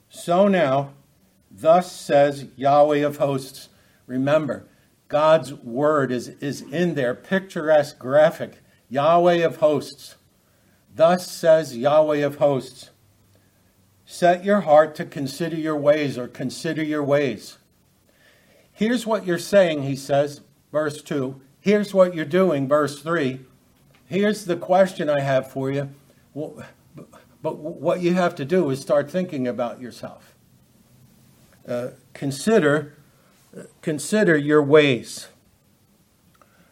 So 0.09 0.47
now, 0.47 0.94
thus 1.59 1.91
says 1.91 2.47
Yahweh 2.55 3.05
of 3.05 3.17
hosts. 3.17 3.69
Remember, 4.07 4.67
God's 5.07 5.53
word 5.53 6.11
is, 6.11 6.29
is 6.39 6.61
in 6.61 6.95
there, 6.95 7.15
picturesque, 7.15 7.97
graphic. 7.97 8.59
Yahweh 8.89 9.43
of 9.45 9.57
hosts. 9.57 10.15
Thus 10.93 11.29
says 11.29 11.75
Yahweh 11.75 12.19
of 12.19 12.37
hosts. 12.37 12.91
Set 14.05 14.45
your 14.45 14.61
heart 14.61 14.95
to 14.95 15.05
consider 15.05 15.55
your 15.55 15.75
ways 15.75 16.17
or 16.17 16.27
consider 16.27 16.83
your 16.83 17.03
ways. 17.03 17.57
Here's 18.71 19.05
what 19.05 19.25
you're 19.25 19.39
saying, 19.39 19.83
he 19.83 19.95
says, 19.95 20.41
verse 20.71 21.01
2. 21.01 21.39
Here's 21.59 21.93
what 21.93 22.13
you're 22.13 22.25
doing, 22.25 22.67
verse 22.67 23.01
3. 23.01 23.39
Here's 24.05 24.45
the 24.45 24.57
question 24.57 25.09
I 25.09 25.21
have 25.21 25.51
for 25.51 25.71
you. 25.71 25.89
But 27.41 27.57
what 27.57 28.01
you 28.01 28.13
have 28.13 28.35
to 28.35 28.45
do 28.45 28.69
is 28.69 28.79
start 28.81 29.09
thinking 29.09 29.47
about 29.47 29.81
yourself. 29.81 30.34
Uh, 31.67 31.89
consider, 32.13 32.93
consider 33.81 34.37
your 34.37 34.61
ways. 34.61 35.29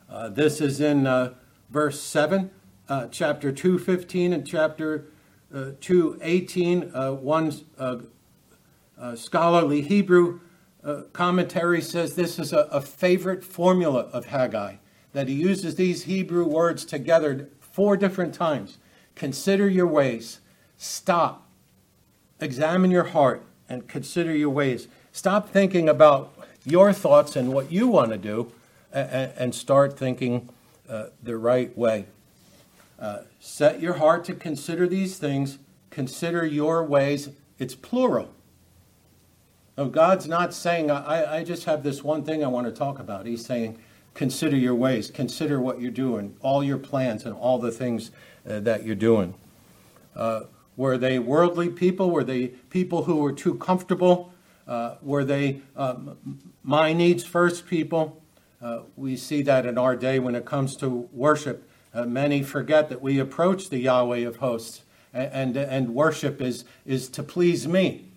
Uh, 0.08 0.30
this 0.30 0.62
is 0.62 0.80
in 0.80 1.08
uh, 1.08 1.34
verse 1.72 2.00
7, 2.00 2.52
uh, 2.88 3.08
chapter 3.08 3.52
2:15 3.52 4.34
and 4.34 4.46
chapter 4.46 5.06
uh, 5.52 5.72
2:18. 5.82 6.92
Uh, 6.94 7.14
one 7.14 7.52
scholarly 9.16 9.82
Hebrew 9.82 10.40
commentary 11.12 11.82
says 11.82 12.16
this 12.16 12.38
is 12.38 12.54
a, 12.54 12.68
a 12.72 12.80
favorite 12.80 13.44
formula 13.44 14.02
of 14.14 14.26
Haggai, 14.26 14.76
that 15.14 15.28
he 15.28 15.34
uses 15.34 15.76
these 15.76 16.04
Hebrew 16.04 16.46
words 16.46 16.86
together 16.86 17.50
four 17.60 17.98
different 17.98 18.36
times. 18.36 18.78
Consider 19.16 19.68
your 19.68 19.88
ways. 19.88 20.40
Stop. 20.78 21.50
Examine 22.40 22.92
your 22.92 23.06
heart 23.06 23.44
and 23.70 23.88
consider 23.88 24.36
your 24.36 24.50
ways. 24.50 24.88
Stop 25.12 25.50
thinking 25.50 25.88
about 25.88 26.34
your 26.66 26.94
thoughts 26.94 27.36
and 27.36 27.54
what 27.54 27.72
you 27.72 27.88
want 27.88 28.12
to 28.12 28.18
do 28.18 28.52
and, 28.92 29.56
start 29.56 29.98
thinking 29.98 30.50
uh, 30.88 31.06
the 31.22 31.36
right 31.36 31.76
way. 31.78 32.06
Uh, 33.00 33.20
set 33.40 33.82
your 33.82 33.96
heart 33.96 34.24
to 34.26 34.34
consider 34.34 34.88
these 34.88 35.18
things. 35.18 35.58
Consider 35.90 36.46
your 36.46 36.84
ways. 36.84 37.30
It's 37.60 37.76
plural. 37.76 38.34
No, 39.78 39.88
God's 39.88 40.28
not 40.28 40.54
saying, 40.54 40.92
I, 40.92 41.38
I 41.38 41.44
just 41.44 41.66
have 41.66 41.84
this 41.84 42.04
one 42.04 42.24
thing 42.24 42.44
I 42.44 42.48
want 42.48 42.68
to 42.68 42.72
talk 42.72 43.00
about. 43.00 43.26
He's 43.26 43.44
saying, 43.44 43.80
consider 44.14 44.56
your 44.56 44.76
ways, 44.76 45.10
consider 45.10 45.60
what 45.60 45.82
you're 45.82 45.92
doing, 45.92 46.36
all 46.42 46.64
your 46.64 46.78
plans, 46.78 47.26
and 47.26 47.34
all 47.34 47.58
the 47.58 47.72
things 47.72 48.12
uh, 48.48 48.60
that 48.60 48.86
you're 48.86 48.96
doing. 48.96 49.34
Were 50.76 50.98
they 50.98 51.20
worldly 51.20 51.70
people? 51.70 52.12
Were 52.12 52.24
they 52.24 52.48
people 52.70 53.04
who 53.04 53.18
were 53.18 53.32
too 53.32 53.56
comfortable? 53.56 54.34
Uh, 54.68 54.96
were 55.02 55.24
they 55.24 55.62
um, 55.76 56.40
my 56.64 56.94
needs 56.94 57.24
first 57.24 57.68
people? 57.68 58.22
Uh, 58.62 58.82
we 58.96 59.16
see 59.16 59.42
that 59.42 59.66
in 59.66 59.78
our 59.78 59.96
day 59.96 60.20
when 60.20 60.36
it 60.36 60.46
comes 60.46 60.76
to 60.78 61.10
worship. 61.12 61.70
Uh, 61.94 62.06
many 62.06 62.42
forget 62.42 62.90
that 62.90 63.02
we 63.02 63.20
approach 63.20 63.70
the 63.70 63.78
Yahweh 63.78 64.20
of 64.20 64.38
hosts, 64.38 64.84
and, 65.14 65.56
and, 65.56 65.58
and 65.58 65.94
worship 65.94 66.42
is, 66.42 66.66
is 66.86 67.10
to 67.10 67.22
please 67.22 67.68
me 67.68 68.14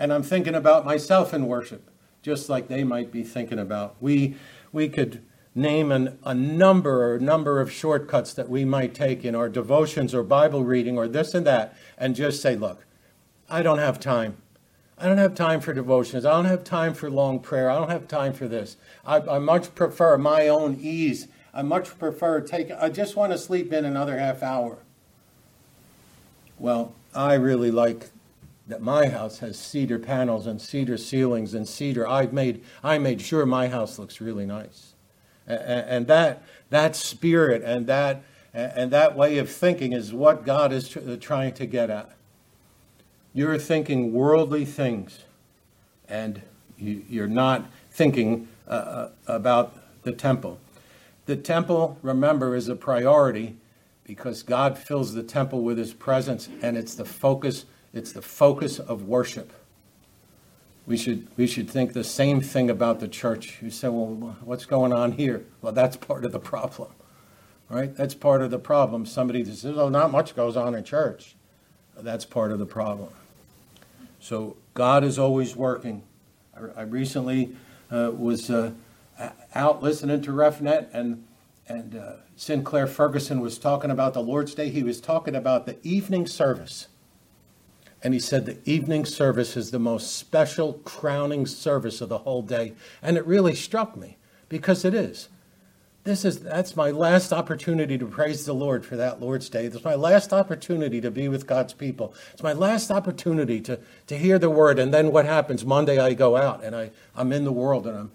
and 0.00 0.14
I'm 0.14 0.22
thinking 0.22 0.54
about 0.54 0.86
myself 0.86 1.34
in 1.34 1.46
worship, 1.46 1.90
just 2.22 2.48
like 2.48 2.68
they 2.68 2.84
might 2.84 3.12
be 3.12 3.22
thinking 3.22 3.58
about. 3.58 3.96
We, 4.00 4.34
we 4.72 4.88
could 4.88 5.22
name 5.54 5.90
an, 5.90 6.18
a 6.24 6.34
number 6.34 7.12
or 7.12 7.18
number 7.18 7.60
of 7.60 7.72
shortcuts 7.72 8.32
that 8.34 8.48
we 8.48 8.64
might 8.64 8.94
take 8.94 9.24
in 9.24 9.34
our 9.34 9.48
devotions 9.48 10.14
or 10.14 10.22
Bible 10.22 10.64
reading 10.64 10.96
or 10.96 11.08
this 11.08 11.34
and 11.34 11.46
that, 11.46 11.76
and 11.98 12.14
just 12.14 12.40
say, 12.40 12.54
look, 12.56 12.86
I 13.48 13.62
don't 13.62 13.78
have 13.78 13.98
time. 13.98 14.36
I 14.96 15.06
don't 15.06 15.18
have 15.18 15.34
time 15.34 15.60
for 15.60 15.72
devotions. 15.72 16.26
I 16.26 16.32
don't 16.32 16.44
have 16.44 16.62
time 16.62 16.92
for 16.92 17.10
long 17.10 17.40
prayer. 17.40 17.70
I 17.70 17.78
don't 17.78 17.90
have 17.90 18.06
time 18.06 18.32
for 18.32 18.46
this. 18.46 18.76
I, 19.04 19.16
I 19.16 19.38
much 19.38 19.74
prefer 19.74 20.18
my 20.18 20.46
own 20.46 20.76
ease. 20.78 21.26
I 21.54 21.62
much 21.62 21.98
prefer 21.98 22.40
take. 22.40 22.70
I 22.70 22.90
just 22.90 23.16
want 23.16 23.32
to 23.32 23.38
sleep 23.38 23.72
in 23.72 23.84
another 23.84 24.18
half 24.18 24.42
hour. 24.42 24.78
Well, 26.58 26.94
I 27.14 27.34
really 27.34 27.70
like 27.70 28.10
that 28.68 28.82
my 28.82 29.08
house 29.08 29.38
has 29.38 29.58
cedar 29.58 29.98
panels 29.98 30.46
and 30.46 30.60
cedar 30.60 30.98
ceilings 30.98 31.54
and 31.54 31.66
cedar. 31.66 32.06
I've 32.06 32.32
made, 32.32 32.62
I 32.84 32.98
made 32.98 33.20
sure 33.20 33.44
my 33.46 33.68
house 33.68 33.98
looks 33.98 34.20
really 34.20 34.46
nice. 34.46 34.89
And, 35.50 36.06
that, 36.06 36.42
that 36.70 36.96
spirit 36.96 37.62
and 37.62 37.86
that, 37.86 38.22
and 38.52 38.90
that 38.90 39.16
way 39.16 39.38
of 39.38 39.50
thinking 39.50 39.92
is 39.92 40.12
what 40.12 40.44
God 40.44 40.72
is 40.72 40.96
trying 41.20 41.54
to 41.54 41.66
get 41.66 41.90
at. 41.90 42.12
You're 43.32 43.58
thinking 43.58 44.12
worldly 44.12 44.64
things, 44.64 45.20
and 46.08 46.42
you, 46.76 47.22
are 47.22 47.28
not 47.28 47.70
thinking 47.90 48.48
uh, 48.66 48.70
uh, 48.70 49.08
about 49.26 49.76
the 50.02 50.12
temple. 50.12 50.58
The 51.26 51.36
temple, 51.36 51.96
remember, 52.02 52.56
is 52.56 52.68
a 52.68 52.74
priority 52.74 53.56
because 54.02 54.42
God 54.42 54.76
fills 54.76 55.14
the 55.14 55.22
temple 55.22 55.62
with 55.62 55.78
his 55.78 55.94
presence, 55.94 56.48
and 56.60 56.76
it's 56.76 56.96
the 56.96 57.04
focus 57.04 57.66
it's 57.92 58.12
the 58.12 58.22
focus 58.22 58.78
of 58.78 59.08
worship. 59.08 59.52
We 60.90 60.96
should, 60.96 61.28
we 61.36 61.46
should 61.46 61.70
think 61.70 61.92
the 61.92 62.02
same 62.02 62.40
thing 62.40 62.68
about 62.68 62.98
the 62.98 63.06
church. 63.06 63.62
You 63.62 63.70
say, 63.70 63.86
well, 63.86 64.36
what's 64.42 64.64
going 64.64 64.92
on 64.92 65.12
here? 65.12 65.44
Well, 65.62 65.72
that's 65.72 65.96
part 65.96 66.24
of 66.24 66.32
the 66.32 66.40
problem, 66.40 66.90
right? 67.68 67.94
That's 67.94 68.12
part 68.12 68.42
of 68.42 68.50
the 68.50 68.58
problem. 68.58 69.06
Somebody 69.06 69.44
says, 69.44 69.64
oh, 69.64 69.88
not 69.88 70.10
much 70.10 70.34
goes 70.34 70.56
on 70.56 70.74
in 70.74 70.82
church. 70.82 71.36
That's 71.96 72.24
part 72.24 72.50
of 72.50 72.58
the 72.58 72.66
problem. 72.66 73.10
So 74.18 74.56
God 74.74 75.04
is 75.04 75.16
always 75.16 75.54
working. 75.54 76.02
I, 76.56 76.80
I 76.80 76.82
recently 76.82 77.54
uh, 77.92 78.10
was 78.12 78.50
uh, 78.50 78.72
out 79.54 79.84
listening 79.84 80.22
to 80.22 80.32
RefNet, 80.32 80.88
and 80.92 81.24
and 81.68 81.94
uh, 81.94 82.12
Sinclair 82.34 82.88
Ferguson 82.88 83.40
was 83.40 83.58
talking 83.58 83.92
about 83.92 84.12
the 84.12 84.22
Lord's 84.22 84.56
Day. 84.56 84.70
He 84.70 84.82
was 84.82 85.00
talking 85.00 85.36
about 85.36 85.66
the 85.66 85.76
evening 85.86 86.26
service 86.26 86.88
and 88.02 88.14
he 88.14 88.20
said 88.20 88.46
the 88.46 88.58
evening 88.64 89.04
service 89.04 89.56
is 89.56 89.70
the 89.70 89.78
most 89.78 90.16
special 90.16 90.74
crowning 90.84 91.46
service 91.46 92.00
of 92.00 92.08
the 92.08 92.18
whole 92.18 92.42
day. 92.42 92.72
And 93.02 93.16
it 93.16 93.26
really 93.26 93.54
struck 93.54 93.96
me 93.96 94.16
because 94.48 94.84
it 94.84 94.94
is. 94.94 95.28
This 96.02 96.24
is 96.24 96.40
that's 96.40 96.76
my 96.76 96.90
last 96.90 97.30
opportunity 97.30 97.98
to 97.98 98.06
praise 98.06 98.46
the 98.46 98.54
Lord 98.54 98.86
for 98.86 98.96
that 98.96 99.20
Lord's 99.20 99.50
Day. 99.50 99.66
It's 99.66 99.84
my 99.84 99.96
last 99.96 100.32
opportunity 100.32 100.98
to 101.02 101.10
be 101.10 101.28
with 101.28 101.46
God's 101.46 101.74
people. 101.74 102.14
It's 102.32 102.42
my 102.42 102.54
last 102.54 102.90
opportunity 102.90 103.60
to, 103.60 103.78
to 104.06 104.16
hear 104.16 104.38
the 104.38 104.48
word. 104.48 104.78
And 104.78 104.94
then 104.94 105.12
what 105.12 105.26
happens? 105.26 105.66
Monday 105.66 105.98
I 105.98 106.14
go 106.14 106.36
out 106.36 106.64
and 106.64 106.74
I, 106.74 106.90
I'm 107.14 107.32
in 107.32 107.44
the 107.44 107.52
world 107.52 107.86
and 107.86 107.98
I'm 107.98 108.12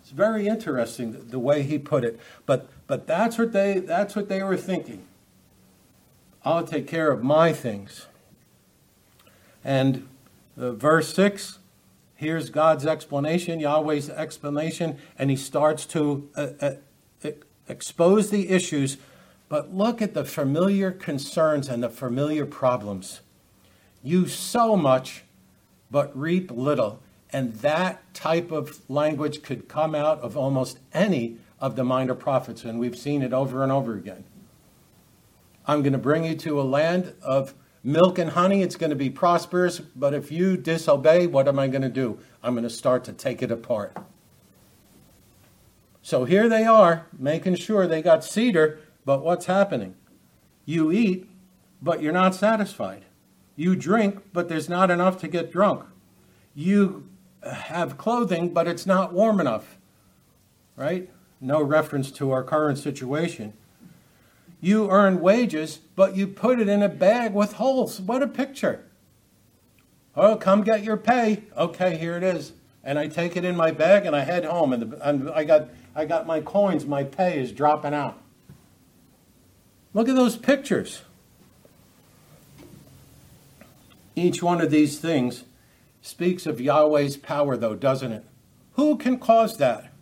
it's 0.00 0.10
very 0.10 0.46
interesting 0.46 1.12
the, 1.12 1.18
the 1.18 1.38
way 1.38 1.62
he 1.62 1.78
put 1.78 2.04
it. 2.04 2.18
But 2.46 2.68
but 2.86 3.06
that's 3.06 3.38
what 3.38 3.52
they 3.52 3.78
that's 3.78 4.16
what 4.16 4.28
they 4.28 4.42
were 4.42 4.56
thinking. 4.56 5.06
I'll 6.44 6.66
take 6.66 6.88
care 6.88 7.10
of 7.12 7.22
my 7.22 7.52
things. 7.52 8.06
And 9.64 10.08
uh, 10.58 10.72
verse 10.72 11.14
6, 11.14 11.58
here's 12.14 12.50
God's 12.50 12.86
explanation, 12.86 13.60
Yahweh's 13.60 14.10
explanation, 14.10 14.98
and 15.18 15.30
he 15.30 15.36
starts 15.36 15.86
to 15.86 16.28
uh, 16.36 16.48
uh, 16.60 16.70
expose 17.68 18.30
the 18.30 18.48
issues. 18.48 18.96
But 19.48 19.74
look 19.74 20.00
at 20.00 20.14
the 20.14 20.24
familiar 20.24 20.90
concerns 20.90 21.68
and 21.68 21.82
the 21.82 21.90
familiar 21.90 22.46
problems. 22.46 23.20
You 24.02 24.26
sow 24.26 24.76
much, 24.76 25.24
but 25.90 26.16
reap 26.18 26.50
little. 26.50 27.00
And 27.32 27.54
that 27.56 28.12
type 28.14 28.50
of 28.50 28.80
language 28.90 29.42
could 29.42 29.68
come 29.68 29.94
out 29.94 30.20
of 30.20 30.36
almost 30.36 30.78
any 30.92 31.36
of 31.60 31.76
the 31.76 31.84
minor 31.84 32.14
prophets, 32.14 32.64
and 32.64 32.78
we've 32.78 32.98
seen 32.98 33.22
it 33.22 33.32
over 33.32 33.62
and 33.62 33.70
over 33.70 33.94
again. 33.94 34.24
I'm 35.66 35.82
going 35.82 35.92
to 35.92 35.98
bring 35.98 36.24
you 36.24 36.34
to 36.36 36.60
a 36.60 36.62
land 36.62 37.14
of 37.22 37.54
milk 37.84 38.18
and 38.18 38.30
honey, 38.30 38.62
it's 38.62 38.76
going 38.76 38.90
to 38.90 38.96
be 38.96 39.10
prosperous. 39.10 39.80
But 39.80 40.14
if 40.14 40.30
you 40.30 40.56
disobey, 40.56 41.26
what 41.26 41.48
am 41.48 41.58
I 41.58 41.68
going 41.68 41.82
to 41.82 41.88
do? 41.88 42.18
I'm 42.42 42.54
going 42.54 42.64
to 42.64 42.70
start 42.70 43.04
to 43.04 43.12
take 43.12 43.42
it 43.42 43.50
apart. 43.50 43.96
So 46.02 46.24
here 46.24 46.48
they 46.48 46.64
are, 46.64 47.06
making 47.16 47.56
sure 47.56 47.86
they 47.86 48.02
got 48.02 48.24
cedar, 48.24 48.80
but 49.04 49.22
what's 49.22 49.46
happening? 49.46 49.94
You 50.64 50.90
eat, 50.90 51.28
but 51.80 52.02
you're 52.02 52.12
not 52.12 52.34
satisfied. 52.34 53.04
You 53.54 53.76
drink, 53.76 54.22
but 54.32 54.48
there's 54.48 54.68
not 54.68 54.90
enough 54.90 55.20
to 55.20 55.28
get 55.28 55.52
drunk. 55.52 55.84
You 56.54 57.08
have 57.44 57.98
clothing, 57.98 58.52
but 58.52 58.66
it's 58.66 58.86
not 58.86 59.12
warm 59.12 59.40
enough. 59.40 59.78
Right? 60.74 61.10
No 61.40 61.62
reference 61.62 62.10
to 62.12 62.30
our 62.32 62.42
current 62.42 62.78
situation. 62.78 63.52
You 64.64 64.88
earn 64.90 65.20
wages, 65.20 65.80
but 65.96 66.16
you 66.16 66.28
put 66.28 66.60
it 66.60 66.68
in 66.68 66.84
a 66.84 66.88
bag 66.88 67.34
with 67.34 67.54
holes. 67.54 68.00
What 68.00 68.22
a 68.22 68.28
picture. 68.28 68.84
Oh, 70.14 70.36
come 70.36 70.62
get 70.62 70.84
your 70.84 70.96
pay. 70.96 71.42
Okay, 71.56 71.96
here 71.98 72.16
it 72.16 72.22
is. 72.22 72.52
And 72.84 72.96
I 72.96 73.08
take 73.08 73.36
it 73.36 73.44
in 73.44 73.56
my 73.56 73.72
bag 73.72 74.06
and 74.06 74.14
I 74.14 74.20
head 74.20 74.44
home, 74.44 74.72
and, 74.72 74.82
the, 74.92 75.08
and 75.08 75.28
I, 75.30 75.42
got, 75.42 75.68
I 75.96 76.04
got 76.04 76.28
my 76.28 76.40
coins. 76.40 76.86
My 76.86 77.02
pay 77.02 77.40
is 77.40 77.50
dropping 77.50 77.92
out. 77.92 78.20
Look 79.94 80.08
at 80.08 80.14
those 80.14 80.36
pictures. 80.36 81.02
Each 84.14 84.44
one 84.44 84.60
of 84.60 84.70
these 84.70 85.00
things 85.00 85.42
speaks 86.02 86.46
of 86.46 86.60
Yahweh's 86.60 87.16
power, 87.16 87.56
though, 87.56 87.74
doesn't 87.74 88.12
it? 88.12 88.24
Who 88.74 88.96
can 88.96 89.18
cause 89.18 89.56
that? 89.56 89.92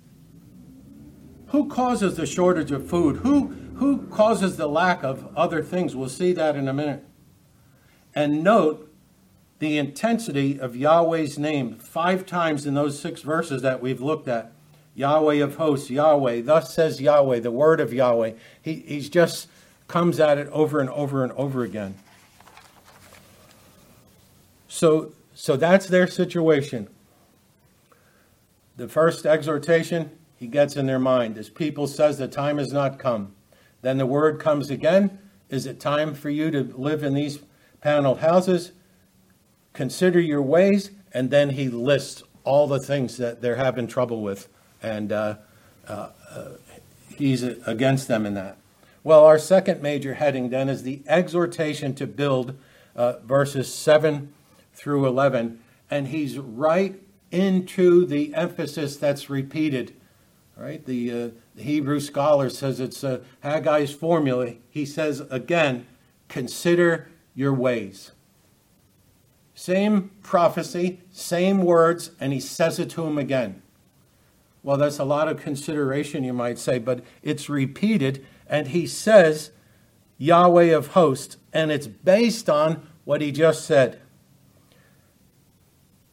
Who 1.46 1.66
causes 1.68 2.16
the 2.16 2.27
shortage 2.27 2.70
of 2.70 2.87
food? 2.87 3.18
Who, 3.18 3.55
who 3.80 4.06
causes 4.08 4.58
the 4.58 4.68
lack 4.68 5.02
of 5.02 5.34
other 5.34 5.62
things? 5.62 5.96
We'll 5.96 6.10
see 6.10 6.34
that 6.34 6.54
in 6.54 6.68
a 6.68 6.72
minute. 6.74 7.02
And 8.14 8.44
note 8.44 8.92
the 9.58 9.78
intensity 9.78 10.60
of 10.60 10.76
Yahweh's 10.76 11.38
name 11.38 11.78
five 11.78 12.26
times 12.26 12.66
in 12.66 12.74
those 12.74 13.00
six 13.00 13.22
verses 13.22 13.62
that 13.62 13.80
we've 13.80 14.02
looked 14.02 14.28
at. 14.28 14.52
Yahweh 14.94 15.36
of 15.36 15.54
hosts, 15.54 15.88
Yahweh, 15.88 16.42
thus 16.42 16.74
says 16.74 17.00
Yahweh, 17.00 17.40
the 17.40 17.50
word 17.50 17.80
of 17.80 17.90
Yahweh. 17.90 18.32
He 18.60 18.74
he's 18.86 19.08
just 19.08 19.48
comes 19.88 20.20
at 20.20 20.36
it 20.36 20.48
over 20.48 20.80
and 20.80 20.90
over 20.90 21.24
and 21.24 21.32
over 21.32 21.64
again. 21.64 21.94
So 24.68 25.12
so 25.32 25.56
that's 25.56 25.86
their 25.86 26.06
situation. 26.06 26.86
The 28.76 28.88
first 28.88 29.24
exhortation 29.24 30.10
he 30.36 30.48
gets 30.48 30.76
in 30.76 30.84
their 30.84 30.98
mind. 30.98 31.36
His 31.36 31.48
people 31.48 31.86
says 31.86 32.18
the 32.18 32.28
time 32.28 32.58
has 32.58 32.74
not 32.74 32.98
come. 32.98 33.36
Then 33.82 33.98
the 33.98 34.06
word 34.06 34.40
comes 34.40 34.70
again. 34.70 35.18
Is 35.48 35.66
it 35.66 35.80
time 35.80 36.14
for 36.14 36.30
you 36.30 36.50
to 36.50 36.62
live 36.76 37.02
in 37.02 37.14
these 37.14 37.40
paneled 37.80 38.20
houses? 38.20 38.72
Consider 39.72 40.20
your 40.20 40.42
ways. 40.42 40.90
And 41.12 41.30
then 41.30 41.50
he 41.50 41.68
lists 41.68 42.22
all 42.44 42.66
the 42.66 42.78
things 42.78 43.16
that 43.16 43.40
they're 43.42 43.56
having 43.56 43.86
trouble 43.86 44.22
with. 44.22 44.48
And 44.82 45.12
uh, 45.12 45.36
uh, 45.88 46.10
uh, 46.30 46.48
he's 47.16 47.42
against 47.42 48.08
them 48.08 48.26
in 48.26 48.34
that. 48.34 48.56
Well, 49.02 49.24
our 49.24 49.38
second 49.38 49.82
major 49.82 50.14
heading 50.14 50.50
then 50.50 50.68
is 50.68 50.82
the 50.82 51.02
exhortation 51.06 51.94
to 51.94 52.06
build, 52.06 52.56
uh, 52.94 53.14
verses 53.24 53.72
7 53.72 54.32
through 54.74 55.06
11. 55.06 55.58
And 55.90 56.08
he's 56.08 56.38
right 56.38 57.00
into 57.30 58.06
the 58.06 58.34
emphasis 58.34 58.96
that's 58.96 59.30
repeated. 59.30 59.94
Right? 60.61 60.85
The, 60.85 61.11
uh, 61.11 61.29
the 61.57 61.62
Hebrew 61.62 62.01
scholar 62.01 62.51
says 62.51 62.81
it's 62.81 63.03
uh, 63.03 63.20
Haggai's 63.42 63.94
formula. 63.94 64.57
He 64.68 64.85
says 64.85 65.20
again, 65.31 65.87
consider 66.29 67.09
your 67.35 67.55
ways. 67.55 68.12
Same 69.55 70.11
prophecy, 70.23 71.01
same 71.11 71.62
words, 71.62 72.11
and 72.20 72.35
he 72.35 72.40
says 72.40 72.79
it 72.79 72.90
to 72.90 73.07
him 73.07 73.16
again. 73.16 73.62
Well, 74.62 74.77
that's 74.77 74.99
a 74.99 75.05
lot 75.05 75.29
of 75.29 75.40
consideration, 75.40 76.25
you 76.25 76.35
might 76.35 76.59
say, 76.59 76.79
but 76.79 77.03
it's 77.23 77.49
repeated, 77.49 78.27
and 78.46 78.68
he 78.68 78.87
says, 78.87 79.53
Yahweh 80.18 80.77
of 80.77 80.88
hosts, 80.88 81.38
and 81.55 81.73
it's 81.73 81.87
based 81.87 82.51
on 82.51 82.87
what 83.07 83.23
he 83.23 83.33
just 83.33 83.64
said. 83.64 83.99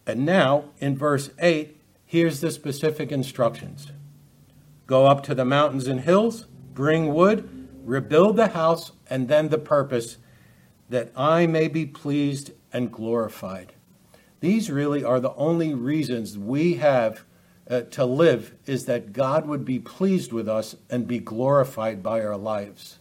And 0.05 0.25
now, 0.25 0.69
in 0.79 0.97
verse 0.97 1.31
8, 1.37 1.75
here's 2.05 2.39
the 2.39 2.49
specific 2.49 3.11
instructions 3.11 3.91
Go 4.87 5.05
up 5.05 5.21
to 5.23 5.35
the 5.35 5.45
mountains 5.45 5.87
and 5.87 5.99
hills, 5.99 6.47
bring 6.73 7.13
wood, 7.13 7.67
rebuild 7.83 8.37
the 8.37 8.47
house, 8.47 8.91
and 9.09 9.27
then 9.27 9.49
the 9.49 9.57
purpose, 9.57 10.17
that 10.89 11.11
I 11.15 11.45
may 11.45 11.67
be 11.67 11.85
pleased 11.85 12.51
and 12.73 12.91
glorified. 12.91 13.73
These 14.39 14.71
really 14.71 15.03
are 15.03 15.19
the 15.19 15.35
only 15.35 15.73
reasons 15.73 16.37
we 16.37 16.75
have 16.75 17.23
uh, 17.69 17.81
to 17.81 18.05
live, 18.05 18.55
is 18.65 18.85
that 18.85 19.13
God 19.13 19.45
would 19.45 19.65
be 19.65 19.77
pleased 19.77 20.31
with 20.31 20.47
us 20.47 20.75
and 20.89 21.05
be 21.05 21.19
glorified 21.19 22.01
by 22.01 22.21
our 22.21 22.37
lives. 22.37 22.97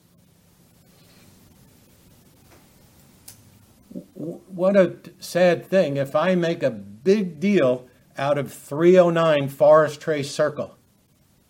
what 4.15 4.77
a 4.77 4.97
sad 5.19 5.67
thing 5.67 5.97
if 5.97 6.17
I 6.17 6.35
make 6.35 6.63
a 6.63 6.71
big 6.71 7.39
deal 7.41 7.87
out 8.17 8.39
of 8.39 8.53
309 8.53 9.49
Forest 9.49 10.01
Trace 10.01 10.31
Circle. 10.31 10.77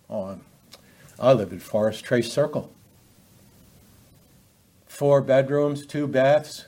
Oh, 0.08 0.38
I 1.18 1.32
live 1.32 1.52
at 1.52 1.62
Forest 1.62 2.04
Trace 2.04 2.32
Circle. 2.32 2.70
Four 4.86 5.20
bedrooms, 5.20 5.86
two 5.86 6.06
baths. 6.06 6.66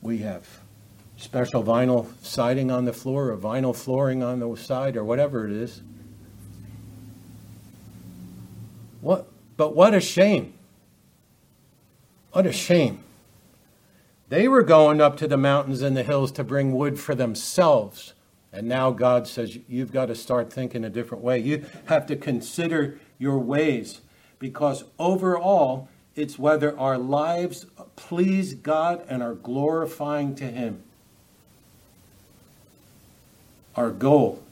We 0.00 0.18
have 0.18 0.60
special 1.16 1.64
vinyl 1.64 2.06
siding 2.22 2.70
on 2.70 2.84
the 2.84 2.92
floor 2.92 3.30
or 3.30 3.36
vinyl 3.36 3.74
flooring 3.74 4.22
on 4.22 4.38
the 4.38 4.54
side 4.56 4.96
or 4.96 5.04
whatever 5.04 5.46
it 5.46 5.52
is. 5.52 5.82
What 9.00 9.28
but 9.56 9.74
what 9.74 9.94
a 9.94 10.00
shame. 10.00 10.54
What 12.32 12.46
a 12.46 12.52
shame. 12.52 13.02
They 14.28 14.46
were 14.46 14.62
going 14.62 15.00
up 15.00 15.16
to 15.16 15.26
the 15.26 15.36
mountains 15.36 15.82
and 15.82 15.96
the 15.96 16.02
hills 16.02 16.30
to 16.32 16.44
bring 16.44 16.72
wood 16.72 17.00
for 17.00 17.14
themselves. 17.14 18.12
And 18.52 18.66
now 18.66 18.90
God 18.90 19.28
says, 19.28 19.58
you've 19.68 19.92
got 19.92 20.06
to 20.06 20.14
start 20.14 20.52
thinking 20.52 20.84
a 20.84 20.90
different 20.90 21.22
way. 21.22 21.38
You 21.38 21.66
have 21.86 22.06
to 22.06 22.16
consider 22.16 22.98
your 23.18 23.38
ways 23.38 24.00
because 24.38 24.84
overall, 24.98 25.88
it's 26.14 26.38
whether 26.38 26.76
our 26.78 26.98
lives 26.98 27.66
please 27.96 28.54
God 28.54 29.04
and 29.08 29.22
are 29.22 29.34
glorifying 29.34 30.34
to 30.36 30.44
Him. 30.44 30.82
Our 33.76 33.90
goal 33.90 34.42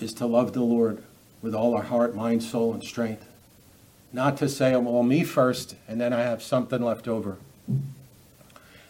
is 0.00 0.12
to 0.14 0.26
love 0.26 0.52
the 0.52 0.62
Lord 0.62 1.02
with 1.42 1.54
all 1.54 1.74
our 1.76 1.84
heart, 1.84 2.16
mind, 2.16 2.42
soul, 2.42 2.72
and 2.72 2.82
strength. 2.82 3.28
Not 4.12 4.36
to 4.38 4.48
say, 4.48 4.74
oh, 4.74 4.80
well, 4.80 5.02
me 5.02 5.22
first, 5.22 5.76
and 5.86 6.00
then 6.00 6.12
I 6.12 6.22
have 6.22 6.42
something 6.42 6.82
left 6.82 7.06
over. 7.06 7.36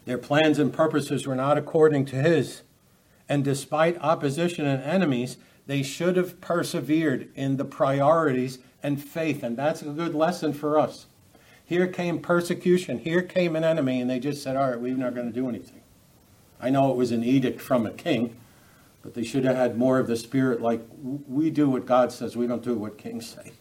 Their 0.05 0.18
plans 0.18 0.59
and 0.59 0.73
purposes 0.73 1.27
were 1.27 1.35
not 1.35 1.59
according 1.59 2.07
to 2.07 2.16
his. 2.16 2.62
And 3.29 3.45
despite 3.45 3.99
opposition 4.03 4.67
and 4.67 4.83
enemies, 4.83 5.37
they 5.67 5.83
should 5.83 6.17
have 6.17 6.41
persevered 6.41 7.29
in 7.35 7.57
the 7.57 7.64
priorities 7.64 8.59
and 8.83 9.03
faith. 9.03 9.43
And 9.43 9.57
that's 9.57 9.83
a 9.83 9.87
good 9.87 10.14
lesson 10.14 10.53
for 10.53 10.79
us. 10.79 11.07
Here 11.64 11.87
came 11.87 12.21
persecution, 12.21 12.99
here 12.99 13.21
came 13.21 13.55
an 13.55 13.64
enemy, 13.64 14.01
and 14.01 14.09
they 14.09 14.19
just 14.19 14.43
said, 14.43 14.57
All 14.57 14.71
right, 14.71 14.81
we're 14.81 14.97
not 14.97 15.14
going 15.14 15.27
to 15.27 15.33
do 15.33 15.49
anything. 15.49 15.83
I 16.61 16.71
know 16.71 16.91
it 16.91 16.97
was 16.97 17.12
an 17.12 17.23
edict 17.23 17.61
from 17.61 17.87
a 17.87 17.91
king, 17.91 18.37
but 19.03 19.12
they 19.12 19.23
should 19.23 19.45
have 19.45 19.57
had 19.57 19.77
more 19.77 19.99
of 19.99 20.07
the 20.07 20.17
spirit 20.17 20.62
like 20.62 20.81
we 21.03 21.51
do 21.51 21.69
what 21.69 21.85
God 21.85 22.11
says, 22.11 22.37
we 22.37 22.47
don't 22.47 22.64
do 22.64 22.75
what 22.75 22.97
kings 22.97 23.29
say. 23.29 23.53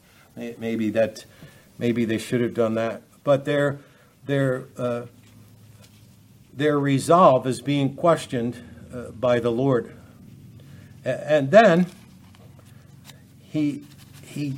Maybe 0.57 0.89
that, 0.91 1.25
maybe 1.77 2.05
they 2.05 2.17
should 2.17 2.41
have 2.41 2.53
done 2.53 2.75
that. 2.75 3.01
But 3.23 3.43
their, 3.43 3.79
their 4.25 4.65
uh, 4.77 5.07
their 6.57 6.79
resolve 6.79 7.45
is 7.45 7.61
being 7.61 7.95
questioned 7.95 8.63
uh, 8.93 9.11
by 9.11 9.39
the 9.39 9.51
Lord. 9.51 9.95
And 11.03 11.51
then 11.51 11.87
he, 13.41 13.83
he 14.23 14.57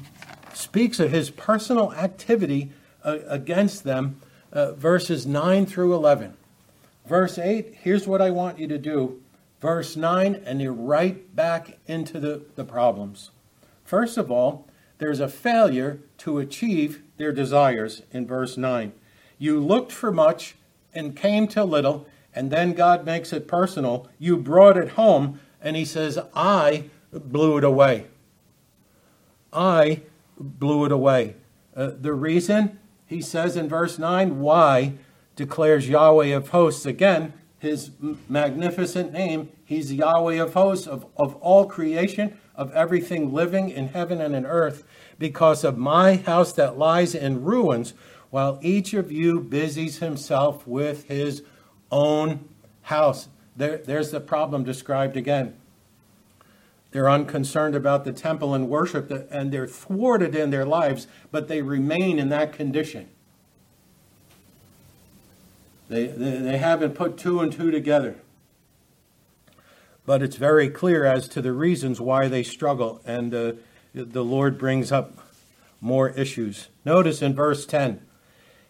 speaks 0.54 1.00
of 1.00 1.12
his 1.12 1.30
personal 1.30 1.94
activity 1.94 2.72
uh, 3.04 3.20
against 3.28 3.84
them, 3.84 4.20
uh, 4.52 4.74
verses 4.74 5.26
9 5.26 5.66
through 5.66 5.94
11. 5.94 6.36
Verse 7.06 7.38
8, 7.38 7.76
here's 7.82 8.08
what 8.08 8.22
I 8.22 8.30
want 8.30 8.60
you 8.60 8.68
to 8.68 8.78
do. 8.78 9.22
Verse 9.62 9.96
9, 9.96 10.42
and 10.46 10.62
you're 10.62 10.74
right 10.74 11.36
back 11.36 11.78
into 11.88 12.20
the, 12.20 12.44
the 12.56 12.64
problems. 12.64 13.32
First 13.84 14.18
of 14.18 14.32
all, 14.32 14.68
there's 15.00 15.20
a 15.20 15.28
failure 15.28 16.00
to 16.20 16.40
achieve 16.40 17.02
their 17.18 17.32
desires 17.32 18.04
in 18.12 18.28
verse 18.28 18.58
9. 18.58 18.92
You 19.38 19.60
looked 19.60 19.92
for 19.92 20.12
much 20.12 20.56
and 20.94 21.16
came 21.16 21.48
to 21.50 21.64
little, 21.64 22.06
and 22.34 22.52
then 22.52 22.74
God 22.74 23.06
makes 23.06 23.34
it 23.34 23.48
personal. 23.48 24.08
You 24.18 24.38
brought 24.38 24.78
it 24.78 24.90
home, 24.90 25.40
and 25.62 25.76
He 25.76 25.86
says, 25.86 26.20
I 26.34 26.90
blew 27.12 27.58
it 27.58 27.64
away. 27.64 28.08
I 29.52 30.02
blew 30.38 30.86
it 30.86 30.92
away. 30.92 31.36
Uh, 31.76 31.92
the 32.00 32.14
reason, 32.14 32.80
He 33.06 33.22
says 33.22 33.58
in 33.58 33.68
verse 33.68 33.98
9, 33.98 34.40
why 34.40 34.94
declares 35.36 35.88
Yahweh 35.88 36.28
of 36.36 36.50
hosts. 36.50 36.86
Again, 36.86 37.34
His 37.58 37.92
magnificent 38.28 39.14
name, 39.14 39.50
He's 39.66 39.94
Yahweh 39.94 40.36
of 40.36 40.54
hosts 40.54 40.88
of, 40.88 41.06
of 41.18 41.36
all 41.36 41.66
creation, 41.66 42.38
of 42.56 42.74
everything 42.74 43.34
living 43.34 43.70
in 43.70 43.88
heaven 43.88 44.20
and 44.20 44.36
in 44.36 44.46
earth 44.46 44.84
because 45.18 45.64
of 45.64 45.78
my 45.78 46.18
house 46.18 46.52
that 46.54 46.78
lies 46.78 47.16
in 47.16 47.44
ruins, 47.44 47.94
while 48.30 48.60
each 48.62 48.94
of 48.94 49.12
you 49.12 49.40
busies 49.40 50.00
himself 50.00 50.68
with 50.68 51.06
his 51.06 51.42
own 51.92 52.48
house. 52.84 53.28
There, 53.56 53.78
there's 53.78 54.12
the 54.12 54.20
problem 54.20 54.64
described 54.64 55.18
again. 55.18 55.56
They're 56.92 57.10
unconcerned 57.10 57.76
about 57.76 58.04
the 58.04 58.12
temple 58.12 58.54
and 58.54 58.68
worship, 58.68 59.12
and 59.30 59.52
they're 59.52 59.68
thwarted 59.68 60.36
in 60.36 60.50
their 60.50 60.66
lives, 60.66 61.08
but 61.32 61.48
they 61.48 61.62
remain 61.62 62.18
in 62.18 62.30
that 62.30 62.52
condition. 62.52 63.10
They, 65.88 66.08
they, 66.08 66.38
they 66.38 66.58
haven't 66.58 66.96
put 66.96 67.18
two 67.18 67.42
and 67.42 67.52
two 67.52 67.70
together. 67.70 68.16
But 70.06 70.24
it's 70.24 70.38
very 70.38 70.70
clear 70.70 71.06
as 71.06 71.28
to 71.30 71.42
the 71.42 71.54
reasons 71.54 72.02
why 72.02 72.28
they 72.28 72.42
struggle, 72.42 73.02
and 73.06 73.34
uh, 73.34 73.54
the 73.94 74.24
Lord 74.24 74.58
brings 74.58 74.92
up 74.92 75.18
more 75.82 76.10
issues. 76.10 76.70
Notice 76.86 77.22
in 77.22 77.36
verse 77.36 77.66
10 77.66 78.02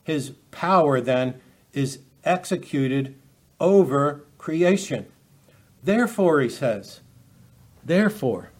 His 0.03 0.31
power 0.51 0.99
then 0.99 1.39
is 1.73 1.99
executed 2.23 3.15
over 3.59 4.25
creation. 4.37 5.05
Therefore, 5.83 6.41
he 6.41 6.49
says, 6.49 7.01
Therefore, 7.83 8.51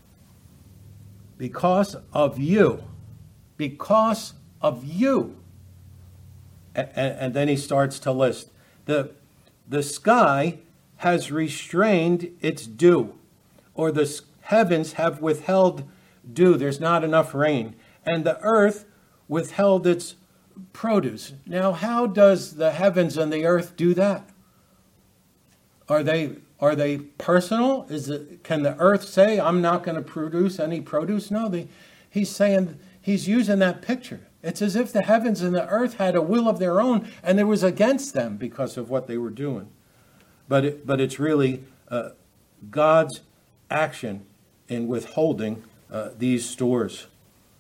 because 1.38 1.96
of 2.14 2.40
you, 2.40 2.84
because 3.58 4.34
of 4.62 4.84
you. 4.86 5.38
And, 6.76 6.90
and, 6.96 7.34
then 7.34 7.48
he 7.48 7.58
starts 7.58 8.00
to 8.00 8.12
list 8.12 8.52
the, 8.86 9.12
the 9.68 9.84
sky 9.84 10.60
has 10.98 11.32
restrained 11.32 12.32
its 12.42 12.66
dew, 12.66 13.16
or 13.74 13.92
the 13.92 14.22
heavens 14.42 14.94
have 14.94 15.22
withheld 15.22 15.84
dew. 16.32 16.58
There's 16.58 16.80
not 16.80 17.04
enough 17.04 17.34
rain. 17.34 17.76
And 18.06 18.24
the 18.24 18.40
earth 18.42 18.86
withheld 19.28 19.86
its 19.86 20.16
produce. 20.74 21.34
Now, 21.46 21.72
how 21.72 22.08
does 22.08 22.56
the 22.56 22.72
heavens 22.72 23.18
and 23.18 23.32
the 23.32 23.46
earth 23.46 23.76
do 23.76 23.94
that? 23.96 24.30
Are 25.88 26.04
they 26.04 26.36
are 26.60 26.76
they 26.76 26.98
personal? 26.98 27.86
Is 27.90 28.10
it 28.10 28.44
can 28.44 28.64
the 28.64 28.78
earth 28.78 29.08
say 29.08 29.40
I'm 29.40 29.62
not 29.62 29.84
going 29.84 29.96
to 29.96 30.02
produce 30.02 30.60
any 30.60 30.82
produce? 30.82 31.32
No, 31.32 31.48
they, 31.48 31.68
he's 32.10 32.30
saying 32.30 32.78
he's 33.02 33.28
using 33.28 33.60
that 33.60 33.82
picture. 33.82 34.28
It's 34.44 34.62
as 34.62 34.76
if 34.76 34.94
the 34.94 35.02
heavens 35.02 35.42
and 35.42 35.56
the 35.56 35.68
earth 35.68 35.96
had 35.96 36.16
a 36.16 36.22
will 36.22 36.48
of 36.48 36.60
their 36.60 36.80
own 36.80 37.10
and 37.24 37.40
it 37.40 37.46
was 37.46 37.64
against 37.64 38.14
them 38.14 38.38
because 38.38 38.78
of 38.78 38.90
what 38.90 39.08
they 39.08 39.18
were 39.18 39.30
doing. 39.30 39.70
But 40.48 40.66
it, 40.66 40.88
but 40.88 41.00
it's 41.00 41.20
really 41.20 41.64
uh, 41.90 42.10
God's 42.70 43.22
action 43.70 44.26
in 44.68 44.88
withholding 44.88 45.64
uh, 45.92 46.10
these 46.18 46.48
stores. 46.48 47.08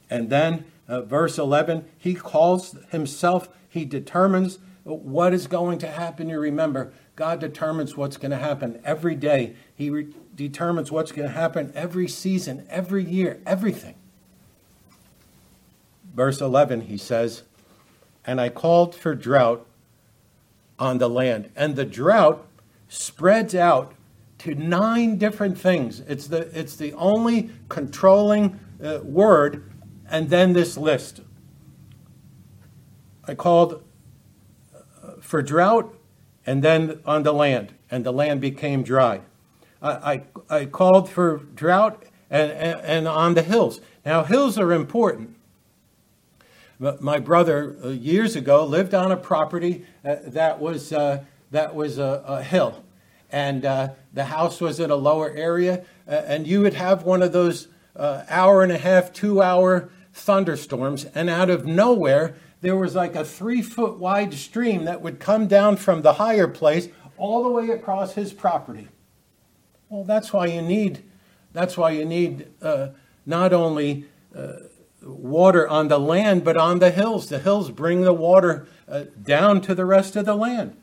And 0.10 0.30
then 0.30 0.66
uh, 0.90 1.04
verse 1.04 1.38
11, 1.38 1.86
he 1.98 2.16
calls 2.16 2.76
himself, 2.90 3.48
he 3.70 3.86
determines 3.86 4.60
what 4.84 5.34
is 5.34 5.46
going 5.48 5.78
to 5.80 5.88
happen. 5.88 6.30
You 6.30 6.40
remember, 6.40 6.92
God 7.16 7.40
determines 7.40 7.96
what's 7.96 8.18
going 8.18 8.32
to 8.32 8.38
happen 8.38 8.82
every 8.84 9.16
day. 9.16 9.56
He 9.76 9.90
re- 9.90 10.08
determines 10.36 10.92
what's 10.92 11.12
going 11.12 11.28
to 11.28 11.34
happen 11.34 11.72
every 11.76 12.08
season, 12.08 12.66
every 12.70 13.04
year, 13.04 13.40
everything. 13.46 13.96
Verse 16.16 16.42
11, 16.42 16.82
he 16.82 16.98
says, 16.98 17.44
And 18.26 18.42
I 18.42 18.50
called 18.50 18.96
for 18.96 19.14
drought 19.14 19.66
on 20.80 20.98
the 20.98 21.10
land. 21.10 21.52
And 21.56 21.76
the 21.76 21.86
drought 21.86 22.48
spreads 22.88 23.54
out 23.54 23.94
to 24.40 24.56
nine 24.56 25.18
different 25.18 25.58
things. 25.58 26.00
It's 26.08 26.28
the, 26.28 26.50
it's 26.58 26.78
the 26.78 26.94
only 26.94 27.52
controlling 27.68 28.60
uh, 28.84 29.00
word, 29.04 29.69
and 30.10 30.30
then 30.30 30.54
this 30.54 30.78
list. 30.78 31.22
I 33.28 33.36
called 33.36 33.84
uh, 34.74 35.12
for 35.22 35.42
drought 35.42 35.96
and 36.46 36.64
then 36.64 37.00
on 37.06 37.24
the 37.24 37.32
land, 37.32 37.74
and 37.92 38.04
the 38.04 38.12
land 38.12 38.42
became 38.42 38.82
dry. 38.82 39.22
I, 39.84 40.24
I, 40.50 40.58
I 40.62 40.66
called 40.66 41.08
for 41.08 41.38
drought 41.38 42.04
and, 42.30 42.52
and, 42.52 42.82
and, 42.82 43.08
on 43.08 43.36
the 43.36 43.44
hills. 43.44 43.82
Now, 44.04 44.24
hills 44.24 44.58
are 44.58 44.74
important. 44.74 45.36
My 46.80 47.20
brother, 47.20 47.78
uh, 47.84 47.90
years 47.90 48.36
ago, 48.36 48.66
lived 48.66 48.96
on 48.96 49.12
a 49.12 49.18
property 49.18 49.86
uh, 50.04 50.16
that 50.28 50.60
was, 50.60 50.92
uh, 50.92 51.24
that 51.52 51.76
was 51.76 52.00
a, 52.00 52.24
a, 52.26 52.42
hill. 52.42 52.84
And 53.32 53.62
the 54.14 54.24
house 54.24 54.60
was 54.60 54.80
in 54.80 54.90
a 54.90 54.96
lower 54.96 55.30
area, 55.30 55.86
and 56.08 56.48
you 56.48 56.62
would 56.62 56.74
have 56.74 57.04
one 57.04 57.22
of 57.22 57.32
those 57.32 57.68
hour 57.96 58.64
and 58.64 58.72
a 58.72 58.78
half, 58.80 59.14
two 59.14 59.40
hour 59.40 59.92
thunderstorms, 60.14 61.06
and 61.16 61.30
out 61.30 61.50
of 61.50 61.66
nowhere, 61.66 62.36
there 62.62 62.76
was 62.76 62.96
like 62.96 63.16
a 63.16 63.24
three 63.24 63.62
foot 63.62 63.98
wide 63.98 64.34
stream 64.34 64.86
that 64.86 65.02
would 65.02 65.20
come 65.20 65.48
down 65.48 65.78
from 65.78 66.02
the 66.02 66.14
higher 66.14 66.48
place 66.48 66.90
all 67.18 67.44
the 67.44 67.50
way 67.50 67.70
across 67.70 68.14
his 68.14 68.34
property. 68.34 68.88
Well, 69.90 70.04
that's 70.04 70.32
why 70.34 70.48
you 70.48 70.62
need, 70.62 71.04
that's 71.54 71.78
why 71.78 71.92
you 71.92 72.06
need 72.06 72.48
uh, 72.62 72.90
not 73.26 73.54
only 73.54 74.06
uh, 74.36 74.54
water 75.02 75.68
on 75.68 75.88
the 75.88 76.00
land, 76.00 76.44
but 76.44 76.58
on 76.58 76.80
the 76.80 76.92
hills. 76.92 77.30
The 77.30 77.40
hills 77.40 77.72
bring 77.72 78.02
the 78.02 78.14
water 78.14 78.68
uh, 78.88 79.06
down 79.22 79.62
to 79.62 79.76
the 79.76 79.86
rest 79.86 80.16
of 80.16 80.26
the 80.26 80.36
land. 80.36 80.76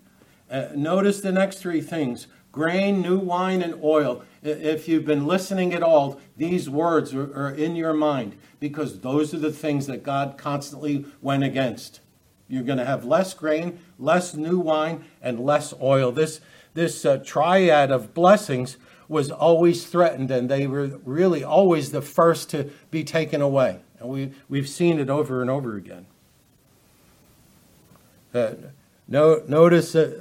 Uh, 0.50 0.68
notice 0.74 1.20
the 1.20 1.32
next 1.32 1.58
three 1.58 1.80
things 1.80 2.26
grain, 2.52 3.02
new 3.02 3.18
wine, 3.18 3.60
and 3.60 3.78
oil. 3.82 4.24
If 4.46 4.88
you've 4.88 5.04
been 5.04 5.26
listening 5.26 5.74
at 5.74 5.82
all, 5.82 6.20
these 6.37 6.70
words 6.70 7.12
are, 7.14 7.24
are 7.35 7.50
in 7.50 7.74
your 7.74 7.92
mind 7.92 8.37
because 8.61 9.00
those 9.00 9.35
are 9.35 9.38
the 9.38 9.52
things 9.52 9.87
that 9.87 10.02
God 10.02 10.38
constantly 10.38 11.04
went 11.20 11.42
against. 11.42 12.00
You're 12.48 12.62
going 12.62 12.78
to 12.78 12.85
have 12.85 13.04
less 13.04 13.35
grain, 13.35 13.80
less 13.98 14.35
new 14.35 14.59
wine, 14.59 15.04
and 15.20 15.40
less 15.40 15.74
oil. 15.82 16.12
This, 16.12 16.40
this 16.74 17.04
uh, 17.04 17.18
triad 17.24 17.90
of 17.90 18.14
blessings 18.14 18.76
was 19.09 19.30
always 19.30 19.87
threatened, 19.87 20.30
and 20.30 20.48
they 20.48 20.66
were 20.66 20.98
really 21.04 21.42
always 21.42 21.90
the 21.90 22.02
first 22.02 22.50
to 22.50 22.70
be 22.90 23.02
taken 23.02 23.40
away. 23.40 23.80
And 23.98 24.09
we, 24.09 24.32
we've 24.48 24.68
seen 24.68 24.98
it 24.98 25.11
over 25.11 25.40
and 25.40 25.50
over 25.50 25.76
again. 25.76 26.06
Uh, 28.35 28.52
no, 29.09 29.42
notice 29.48 29.94
uh, 29.94 30.12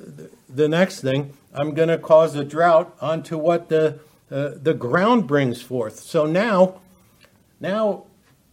the 0.47 0.69
next 0.69 1.01
thing 1.01 1.33
I'm 1.53 1.73
going 1.73 1.89
to 1.89 1.97
cause 1.97 2.35
a 2.35 2.43
drought 2.43 2.95
onto 3.01 3.37
what 3.37 3.69
the, 3.69 3.99
uh, 4.31 4.51
the 4.55 4.73
ground 4.73 5.27
brings 5.27 5.61
forth. 5.61 5.99
So 5.99 6.25
now, 6.25 6.81
now 7.59 8.05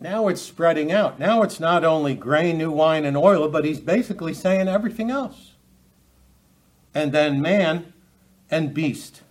now 0.03 0.27
it's 0.27 0.43
spreading 0.43 0.91
out. 0.91 1.21
Now 1.21 1.43
it's 1.43 1.61
not 1.61 1.85
only 1.85 2.15
grain, 2.15 2.59
new 2.59 2.73
wine, 2.73 3.05
and 3.05 3.17
oil, 3.17 3.49
but 3.49 3.65
he's 3.65 3.79
basically 3.79 4.35
saying 4.35 4.67
everything 4.67 5.11
else. 5.11 5.53
And 6.93 7.13
then 7.13 7.41
man 7.41 7.93
and 8.51 8.75
beast. 8.75 9.23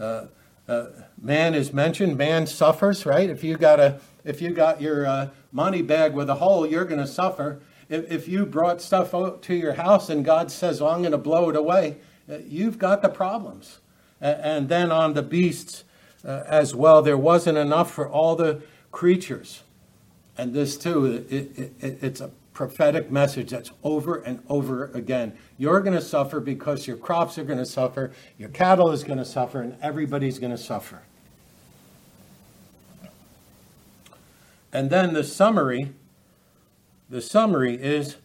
Uh, 0.00 0.26
uh, 0.66 0.86
man 1.20 1.54
is 1.54 1.72
mentioned. 1.72 2.16
Man 2.16 2.46
suffers, 2.46 3.04
right? 3.04 3.28
If 3.28 3.44
you 3.44 3.56
got 3.58 3.80
a, 3.80 4.00
if 4.24 4.40
you 4.40 4.50
got 4.50 4.80
your 4.80 5.06
uh, 5.06 5.28
money 5.52 5.82
bag 5.82 6.14
with 6.14 6.30
a 6.30 6.36
hole, 6.36 6.66
you're 6.66 6.84
going 6.86 7.00
to 7.00 7.06
suffer. 7.06 7.60
If, 7.90 8.10
if 8.10 8.28
you 8.28 8.46
brought 8.46 8.80
stuff 8.80 9.10
to 9.12 9.54
your 9.54 9.74
house 9.74 10.08
and 10.08 10.24
God 10.24 10.50
says, 10.50 10.80
"Well, 10.80 10.90
I'm 10.90 11.00
going 11.00 11.12
to 11.12 11.18
blow 11.18 11.50
it 11.50 11.56
away," 11.56 11.98
uh, 12.30 12.38
you've 12.46 12.78
got 12.78 13.02
the 13.02 13.08
problems. 13.08 13.80
And 14.20 14.68
then 14.68 14.90
on 14.90 15.14
the 15.14 15.22
beasts 15.22 15.84
uh, 16.24 16.42
as 16.46 16.74
well, 16.74 17.02
there 17.02 17.16
wasn't 17.16 17.58
enough 17.58 17.90
for 17.92 18.08
all 18.08 18.34
the 18.34 18.62
creatures. 18.90 19.62
And 20.36 20.52
this 20.52 20.76
too, 20.76 21.26
it, 21.30 21.58
it, 21.58 21.72
it's 21.80 22.20
a 22.20 22.30
prophetic 22.58 23.08
message 23.08 23.50
that's 23.50 23.70
over 23.84 24.16
and 24.16 24.42
over 24.48 24.86
again. 24.86 25.32
You're 25.58 25.80
going 25.80 25.94
to 25.94 26.02
suffer 26.02 26.40
because 26.40 26.88
your 26.88 26.96
crops 26.96 27.38
are 27.38 27.44
going 27.44 27.60
to 27.60 27.66
suffer, 27.66 28.10
your 28.36 28.48
cattle 28.48 28.90
is 28.90 29.04
going 29.04 29.18
to 29.18 29.24
suffer, 29.24 29.60
and 29.62 29.76
everybody's 29.80 30.40
going 30.40 30.50
to 30.50 30.58
suffer. 30.58 31.02
And 34.72 34.90
then 34.90 35.14
the 35.14 35.22
summary, 35.22 35.92
the 37.08 37.22
summary 37.22 37.74
is 37.80 38.16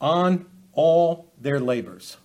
on 0.00 0.46
all 0.72 1.26
their 1.40 1.58
labors. 1.58 2.16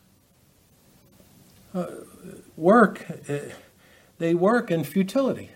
Work, 2.56 3.06
uh, 3.30 3.38
they 4.18 4.34
work 4.34 4.72
in 4.72 4.84
futility. 4.84 5.50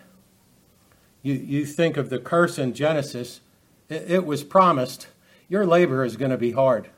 You, 1.21 1.33
you 1.33 1.65
think 1.65 1.97
of 1.97 2.09
the 2.09 2.19
curse 2.19 2.57
in 2.57 2.73
Genesis 2.73 3.41
it 3.89 4.25
was 4.25 4.43
promised 4.43 5.07
your 5.47 5.65
labor 5.65 6.05
is 6.05 6.15
going 6.15 6.31
to 6.31 6.37
be 6.37 6.51
hard. 6.51 6.89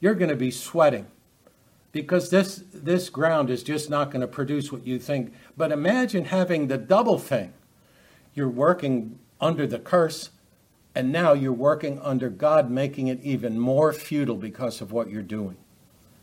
You're 0.00 0.14
going 0.14 0.30
to 0.30 0.36
be 0.36 0.52
sweating 0.52 1.06
because 1.90 2.30
this, 2.30 2.62
this 2.72 3.10
ground 3.10 3.50
is 3.50 3.62
just 3.62 3.90
not 3.90 4.10
going 4.10 4.20
to 4.20 4.28
produce 4.28 4.70
what 4.70 4.86
you 4.86 4.98
think. 4.98 5.32
But 5.56 5.72
imagine 5.72 6.26
having 6.26 6.68
the 6.68 6.78
double 6.78 7.18
thing. 7.18 7.52
You're 8.34 8.48
working 8.48 9.18
under 9.40 9.66
the 9.66 9.78
curse, 9.78 10.30
and 10.94 11.10
now 11.12 11.32
you're 11.32 11.52
working 11.52 12.00
under 12.00 12.30
God, 12.30 12.70
making 12.70 13.08
it 13.08 13.20
even 13.22 13.58
more 13.58 13.92
futile 13.92 14.36
because 14.36 14.80
of 14.80 14.92
what 14.92 15.10
you're 15.10 15.22
doing. 15.22 15.56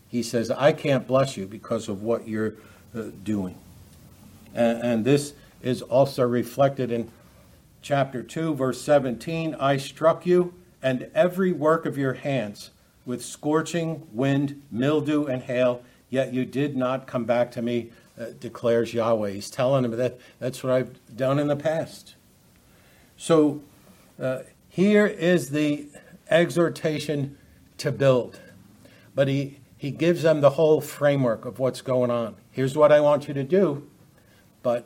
He 0.09 0.23
says, 0.23 0.51
I 0.51 0.73
can't 0.73 1.07
bless 1.07 1.37
you 1.37 1.45
because 1.45 1.87
of 1.87 2.01
what 2.01 2.27
you're 2.27 2.55
uh, 2.95 3.03
doing. 3.23 3.57
And, 4.53 4.81
and, 4.81 5.05
this 5.05 5.33
is 5.61 5.83
also 5.83 6.27
reflected 6.27 6.91
in 6.91 7.11
chapter 7.83 8.23
2, 8.23 8.55
verse 8.55 8.81
17 8.81 9.55
I 9.55 9.77
struck 9.77 10.25
you 10.25 10.55
and 10.81 11.09
every 11.13 11.51
work 11.51 11.85
of 11.85 11.97
your 11.97 12.13
hands 12.13 12.71
with 13.05 13.23
scorching 13.23 14.07
wind, 14.11 14.61
mildew, 14.71 15.25
and 15.25 15.43
hail, 15.43 15.83
yet 16.09 16.33
you 16.33 16.45
did 16.45 16.75
not 16.75 17.05
come 17.05 17.25
back 17.25 17.51
to 17.51 17.61
me, 17.61 17.91
uh, 18.19 18.25
declares 18.39 18.93
Yahweh. 18.93 19.31
He's 19.31 19.49
telling 19.49 19.85
him 19.85 19.91
that 19.91 20.19
that's 20.39 20.63
what 20.63 20.73
I've 20.73 21.15
done 21.15 21.39
in 21.39 21.47
the 21.47 21.55
past. 21.55 22.15
So 23.17 23.61
uh, 24.21 24.39
here 24.69 25.05
is 25.05 25.49
the 25.49 25.87
exhortation 26.29 27.37
to 27.77 27.91
build. 27.91 28.39
But 29.15 29.27
he, 29.27 29.58
he 29.79 29.91
gives 29.91 30.23
them 30.23 30.41
the 30.41 30.51
whole 30.51 30.81
framework 30.81 31.45
of 31.45 31.57
what's 31.57 31.81
going 31.81 32.11
on. 32.11 32.35
Here's 32.51 32.75
what 32.75 32.91
I 32.91 32.99
want 32.99 33.29
you 33.29 33.33
to 33.33 33.45
do, 33.45 33.89
but 34.61 34.85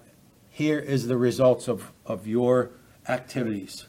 here 0.51 0.77
is 0.77 1.07
the 1.07 1.17
results 1.17 1.67
of, 1.67 1.91
of 2.05 2.27
your 2.27 2.69
activities. 3.09 3.87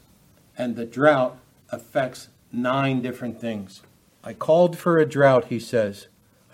And 0.57 0.75
the 0.75 0.83
drought 0.83 1.37
affects 1.69 2.29
nine 2.51 3.03
different 3.03 3.39
things. 3.39 3.83
I 4.23 4.33
called 4.33 4.79
for 4.79 4.97
a 4.97 5.05
drought, 5.05 5.45
he 5.45 5.59
says. 5.59 6.07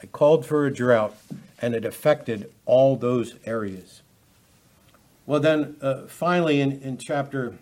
I 0.04 0.08
called 0.08 0.46
for 0.46 0.66
a 0.66 0.74
drought, 0.74 1.16
and 1.62 1.74
it 1.74 1.86
affected 1.86 2.52
all 2.66 2.98
those 2.98 3.36
areas. 3.46 4.02
Well, 5.26 5.40
then, 5.40 5.78
uh, 5.82 6.08
finally, 6.08 6.60
in, 6.60 6.82
in 6.82 6.98
chapter 6.98 7.56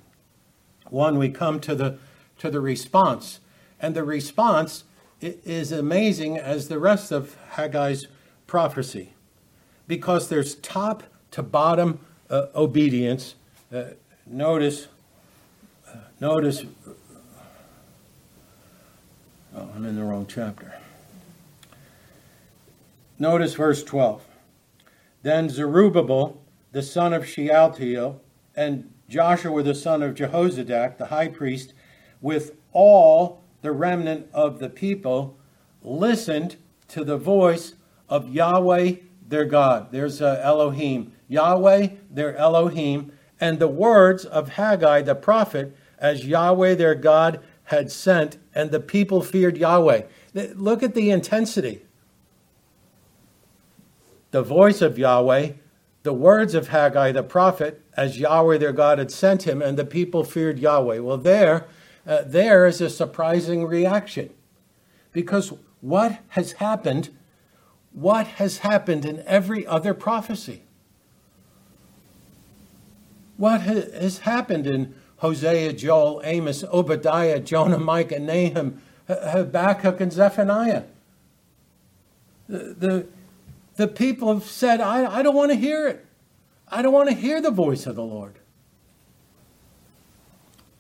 1, 0.90 1.20
we 1.20 1.30
come 1.30 1.60
to 1.60 1.76
the, 1.76 2.00
to 2.40 2.50
the 2.50 2.62
response. 2.62 3.42
And 3.80 3.96
the 3.96 4.04
response 4.04 4.86
is 5.22 5.72
amazing 5.72 6.38
as 6.38 6.68
the 6.68 6.80
rest 6.80 7.12
of 7.12 7.36
Haggai's 7.54 8.08
prophecy 8.48 9.14
because 9.88 10.30
there's 10.30 10.56
top 10.56 11.04
to 11.32 11.44
bottom 11.44 12.00
uh, 12.30 12.48
obedience. 12.56 13.36
Uh, 13.74 13.84
notice, 14.26 14.88
uh, 15.88 15.98
notice 16.20 16.64
Oh, 19.56 19.68
I'm 19.76 19.84
in 19.86 19.96
the 19.96 20.04
wrong 20.04 20.26
chapter. 20.28 20.76
Notice 23.18 23.56
verse 23.56 23.84
12. 23.84 24.24
Then 25.24 25.50
Zerubbabel, 25.50 26.40
the 26.72 26.84
son 26.84 27.14
of 27.14 27.28
Shealtiel, 27.28 28.22
and 28.56 28.94
Joshua, 29.10 29.64
the 29.64 29.76
son 29.76 30.04
of 30.04 30.16
Jehozadak, 30.16 30.98
the 30.98 31.08
high 31.08 31.28
priest, 31.28 31.74
with 32.22 32.56
all 32.72 33.42
the 33.62 33.72
remnant 33.72 34.28
of 34.34 34.60
the 34.60 34.70
people, 34.70 35.38
listened 35.82 36.56
to 36.90 37.04
the 37.04 37.18
voice 37.18 37.76
of 38.08 38.30
Yahweh 38.30 38.96
their 39.28 39.46
God. 39.46 39.92
There's 39.92 40.22
uh, 40.22 40.42
Elohim. 40.44 41.14
Yahweh 41.28 41.90
their 42.10 42.36
Elohim, 42.36 43.12
and 43.40 43.60
the 43.60 43.68
words 43.68 44.26
of 44.26 44.50
Haggai 44.50 45.04
the 45.04 45.16
prophet, 45.16 45.76
as 46.00 46.26
Yahweh 46.26 46.76
their 46.76 46.96
God 46.96 47.40
had 47.66 47.92
sent, 47.92 48.38
and 48.56 48.72
the 48.72 48.80
people 48.80 49.22
feared 49.22 49.58
Yahweh. 49.58 50.02
Look 50.34 50.82
at 50.82 50.96
the 50.96 51.12
intensity. 51.12 51.84
The 54.32 54.42
voice 54.42 54.82
of 54.82 54.98
Yahweh, 54.98 55.52
the 56.04 56.14
words 56.14 56.56
of 56.56 56.70
Haggai 56.70 57.12
the 57.12 57.24
prophet, 57.24 57.82
as 57.96 58.20
Yahweh 58.20 58.58
their 58.58 58.72
God 58.72 58.98
had 58.98 59.12
sent 59.12 59.44
him, 59.44 59.62
and 59.62 59.78
the 59.78 59.86
people 59.86 60.24
feared 60.24 60.58
Yahweh. 60.58 61.00
Well, 61.00 61.18
there, 61.18 61.68
uh, 62.10 62.24
there 62.26 62.66
is 62.66 62.82
a 62.82 62.90
surprising 62.90 63.66
reaction. 63.66 64.32
Because 65.14 65.54
what 65.80 66.20
has 66.30 66.54
happened, 66.54 67.10
what 67.94 68.26
has 68.26 68.60
happened 68.60 69.06
in 69.06 69.24
every 69.28 69.66
other 69.68 69.94
prophecy? 69.94 70.64
What 73.38 73.62
has 73.62 74.20
happened 74.20 74.66
in 74.66 74.96
Hosea, 75.18 75.74
Joel, 75.74 76.22
Amos, 76.24 76.64
Obadiah, 76.64 77.40
Jonah, 77.40 77.78
Micah, 77.78 78.20
Nahum, 78.20 78.82
Habakkuk, 79.08 80.02
and 80.02 80.12
Zephaniah. 80.12 80.84
The, 82.48 82.58
the, 82.58 83.08
the 83.76 83.88
people 83.88 84.34
have 84.34 84.46
said, 84.46 84.82
I, 84.82 85.20
I 85.20 85.22
don't 85.22 85.36
want 85.36 85.52
to 85.52 85.58
hear 85.58 85.88
it. 85.88 86.06
I 86.70 86.82
don't 86.82 86.94
want 86.94 87.10
to 87.10 87.16
hear 87.16 87.40
the 87.40 87.52
voice 87.52 87.86
of 87.86 87.96
the 87.96 88.04
Lord. 88.04 88.40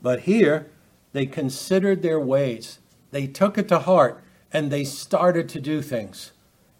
But 0.01 0.21
here, 0.21 0.71
they 1.13 1.25
considered 1.25 2.01
their 2.01 2.19
ways. 2.19 2.79
They 3.11 3.27
took 3.27 3.57
it 3.57 3.67
to 3.69 3.79
heart 3.79 4.23
and 4.51 4.71
they 4.71 4.83
started 4.83 5.49
to 5.49 5.61
do 5.61 5.81
things. 5.81 6.31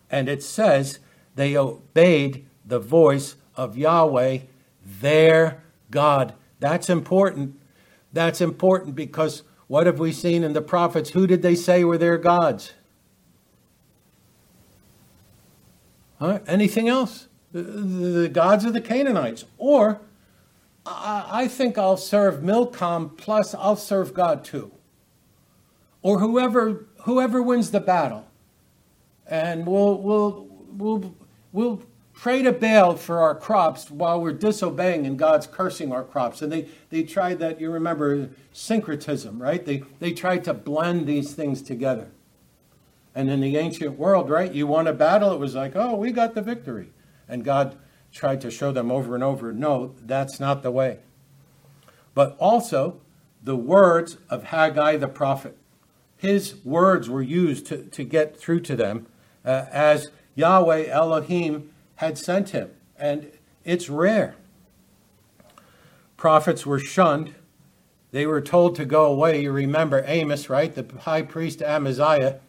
And 0.10 0.28
it 0.28 0.44
says 0.44 1.00
they 1.36 1.56
obeyed 1.56 2.46
the 2.66 2.80
voice 2.80 3.36
of 3.56 3.78
Yahweh, 3.78 4.40
their 4.86 5.64
God. 5.92 6.34
That's 6.60 6.90
important. 6.90 7.60
That's 8.12 8.42
important 8.42 8.96
because 8.96 9.44
what 9.68 9.86
have 9.86 10.00
we 10.00 10.12
seen 10.12 10.44
in 10.44 10.54
the 10.54 10.62
prophets? 10.62 11.12
Who 11.12 11.28
did 11.28 11.42
they 11.42 11.56
say 11.56 11.84
were 11.84 11.98
their 11.98 12.18
gods? 12.18 12.74
Huh? 16.20 16.40
Anything 16.48 16.90
else? 16.90 17.28
The, 17.52 17.62
the, 17.62 18.30
gods 18.30 18.66
of 18.66 18.74
the 18.74 18.82
Canaanites. 18.82 19.46
Or 19.58 20.02
I, 20.86 21.26
I 21.32 21.48
think 21.48 21.78
I'll 21.78 21.98
serve 21.98 22.42
Milcom 22.42 23.16
plus 23.18 23.54
I'll 23.54 23.76
serve 23.76 24.14
God 24.14 24.44
too. 24.44 24.72
Or 26.02 26.20
whoever 26.20 26.88
whoever 27.02 27.42
wins 27.42 27.72
the 27.72 27.80
battle. 27.80 28.28
And 29.28 29.66
we'll 29.68 30.02
we'll 30.02 30.48
we'll 30.72 31.16
we'll 31.52 31.84
pray 32.20 32.42
to 32.42 32.52
Baal 32.52 32.98
for 32.98 33.22
our 33.22 33.34
crops 33.34 33.90
while 33.90 34.20
we're 34.20 34.34
disobeying 34.34 35.06
and 35.06 35.18
God's 35.18 35.48
cursing 35.48 35.94
our 35.94 36.04
crops. 36.04 36.42
And 36.42 36.52
they, 36.52 36.68
they 36.90 37.04
tried 37.04 37.40
that, 37.40 37.62
you 37.62 37.72
remember, 37.72 38.30
syncretism, 38.52 39.42
right? 39.42 39.66
They, 39.66 39.84
they 40.00 40.12
tried 40.12 40.44
to 40.44 40.54
blend 40.54 41.08
these 41.08 41.34
things 41.34 41.62
together. 41.62 42.10
And 43.16 43.30
in 43.30 43.40
the 43.40 43.56
ancient 43.56 43.98
world, 43.98 44.30
right, 44.30 44.52
you 44.52 44.68
won 44.68 44.86
a 44.86 44.92
battle, 44.92 45.32
it 45.32 45.40
was 45.40 45.56
like, 45.56 45.78
oh, 45.78 45.96
we 45.96 46.12
got 46.12 46.36
the 46.36 46.42
victory. 46.42 46.90
And 47.30 47.46
God 47.46 47.78
tried 48.12 48.42
to 48.42 48.52
show 48.52 48.72
them 48.72 48.92
over 48.92 49.16
and 49.16 49.24
over, 49.24 49.52
no, 49.54 49.96
that's 50.02 50.40
not 50.40 50.64
the 50.64 50.72
way. 50.72 51.00
But 52.14 52.36
also, 52.40 53.02
the 53.42 53.56
words 53.56 54.18
of 54.30 54.46
Haggai 54.46 54.98
the 54.98 55.08
prophet. 55.08 55.58
His 56.18 56.56
words 56.66 57.10
were 57.10 57.22
used 57.22 57.66
to, 57.68 57.84
to 57.84 58.04
get 58.04 58.38
through 58.38 58.62
to 58.62 58.76
them 58.76 59.08
uh, 59.46 59.66
as 59.72 60.12
Yahweh 60.36 60.88
Elohim 60.88 61.72
had 61.96 62.18
sent 62.18 62.50
him. 62.50 62.72
And 62.98 63.32
it's 63.64 63.90
rare. 63.90 64.36
Prophets 66.18 66.66
were 66.66 66.80
shunned. 66.80 67.36
They 68.12 68.26
were 68.26 68.42
told 68.42 68.76
to 68.76 68.86
go 68.86 69.06
away. 69.06 69.44
You 69.44 69.52
remember 69.52 70.04
Amos, 70.06 70.50
right? 70.50 70.74
The 70.74 70.86
high 71.02 71.22
priest 71.22 71.62
Amaziah. 71.62 72.40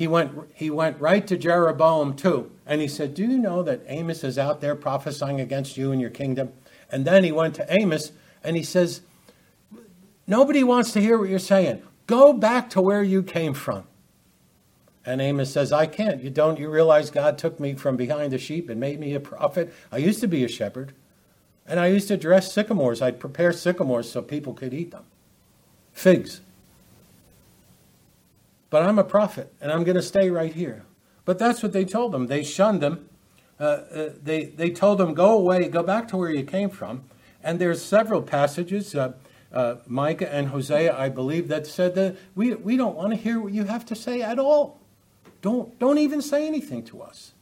He 0.00 0.08
went, 0.08 0.32
he 0.54 0.70
went 0.70 0.98
right 0.98 1.26
to 1.26 1.36
Jeroboam 1.36 2.16
II. 2.24 2.46
And 2.64 2.80
he 2.80 2.88
said, 2.88 3.12
Do 3.12 3.22
you 3.22 3.36
know 3.36 3.62
that 3.62 3.82
Amos 3.86 4.24
is 4.24 4.38
out 4.38 4.62
there 4.62 4.74
prophesying 4.74 5.42
against 5.42 5.76
you 5.76 5.92
and 5.92 6.00
your 6.00 6.08
kingdom? 6.08 6.54
And 6.90 7.04
then 7.04 7.22
he 7.22 7.30
went 7.30 7.54
to 7.56 7.66
Amos 7.68 8.12
and 8.42 8.56
he 8.56 8.62
says, 8.62 9.02
Nobody 10.26 10.64
wants 10.64 10.92
to 10.92 11.02
hear 11.02 11.18
what 11.18 11.28
you're 11.28 11.38
saying. 11.38 11.82
Go 12.06 12.32
back 12.32 12.70
to 12.70 12.80
where 12.80 13.02
you 13.02 13.22
came 13.22 13.52
from. 13.52 13.84
And 15.04 15.20
Amos 15.20 15.52
says, 15.52 15.70
I 15.70 15.84
can't. 15.84 16.22
You 16.22 16.30
don't 16.30 16.58
you 16.58 16.70
realize 16.70 17.10
God 17.10 17.36
took 17.36 17.60
me 17.60 17.74
from 17.74 17.98
behind 17.98 18.32
the 18.32 18.38
sheep 18.38 18.70
and 18.70 18.80
made 18.80 19.00
me 19.00 19.12
a 19.12 19.20
prophet? 19.20 19.70
I 19.92 19.98
used 19.98 20.20
to 20.20 20.26
be 20.26 20.42
a 20.44 20.48
shepherd. 20.48 20.94
And 21.66 21.78
I 21.78 21.88
used 21.88 22.08
to 22.08 22.16
dress 22.16 22.54
sycamores. 22.54 23.02
I'd 23.02 23.20
prepare 23.20 23.52
sycamores 23.52 24.10
so 24.10 24.22
people 24.22 24.54
could 24.54 24.72
eat 24.72 24.92
them. 24.92 25.04
Figs. 25.92 26.40
But 28.70 28.84
I'm 28.84 28.98
a 28.98 29.04
prophet, 29.04 29.52
and 29.60 29.72
I'm 29.72 29.84
going 29.84 29.96
to 29.96 30.02
stay 30.02 30.30
right 30.30 30.52
here. 30.52 30.84
But 31.24 31.38
that's 31.38 31.62
what 31.62 31.72
they 31.72 31.84
told 31.84 32.12
them. 32.12 32.28
They 32.28 32.42
shunned 32.42 32.80
them. 32.80 33.08
Uh, 33.58 33.62
uh, 33.62 34.08
they, 34.22 34.44
they 34.44 34.70
told 34.70 34.98
them, 34.98 35.12
go 35.12 35.36
away, 35.36 35.68
go 35.68 35.82
back 35.82 36.08
to 36.08 36.16
where 36.16 36.30
you 36.30 36.44
came 36.44 36.70
from. 36.70 37.04
And 37.42 37.58
there's 37.58 37.82
several 37.82 38.22
passages, 38.22 38.94
uh, 38.94 39.12
uh 39.52 39.76
Micah 39.86 40.32
and 40.32 40.48
Hosea, 40.48 40.96
I 40.96 41.08
believe, 41.08 41.48
that 41.48 41.66
said 41.66 41.94
that 41.96 42.16
we, 42.34 42.54
we 42.54 42.76
don't 42.76 42.96
want 42.96 43.10
to 43.10 43.16
hear 43.16 43.40
what 43.40 43.52
you 43.52 43.64
have 43.64 43.84
to 43.86 43.94
say 43.94 44.22
at 44.22 44.38
all. 44.38 44.80
Don't, 45.42 45.78
don't 45.78 45.98
even 45.98 46.22
say 46.22 46.46
anything 46.46 46.84
to 46.84 47.02
us. 47.02 47.32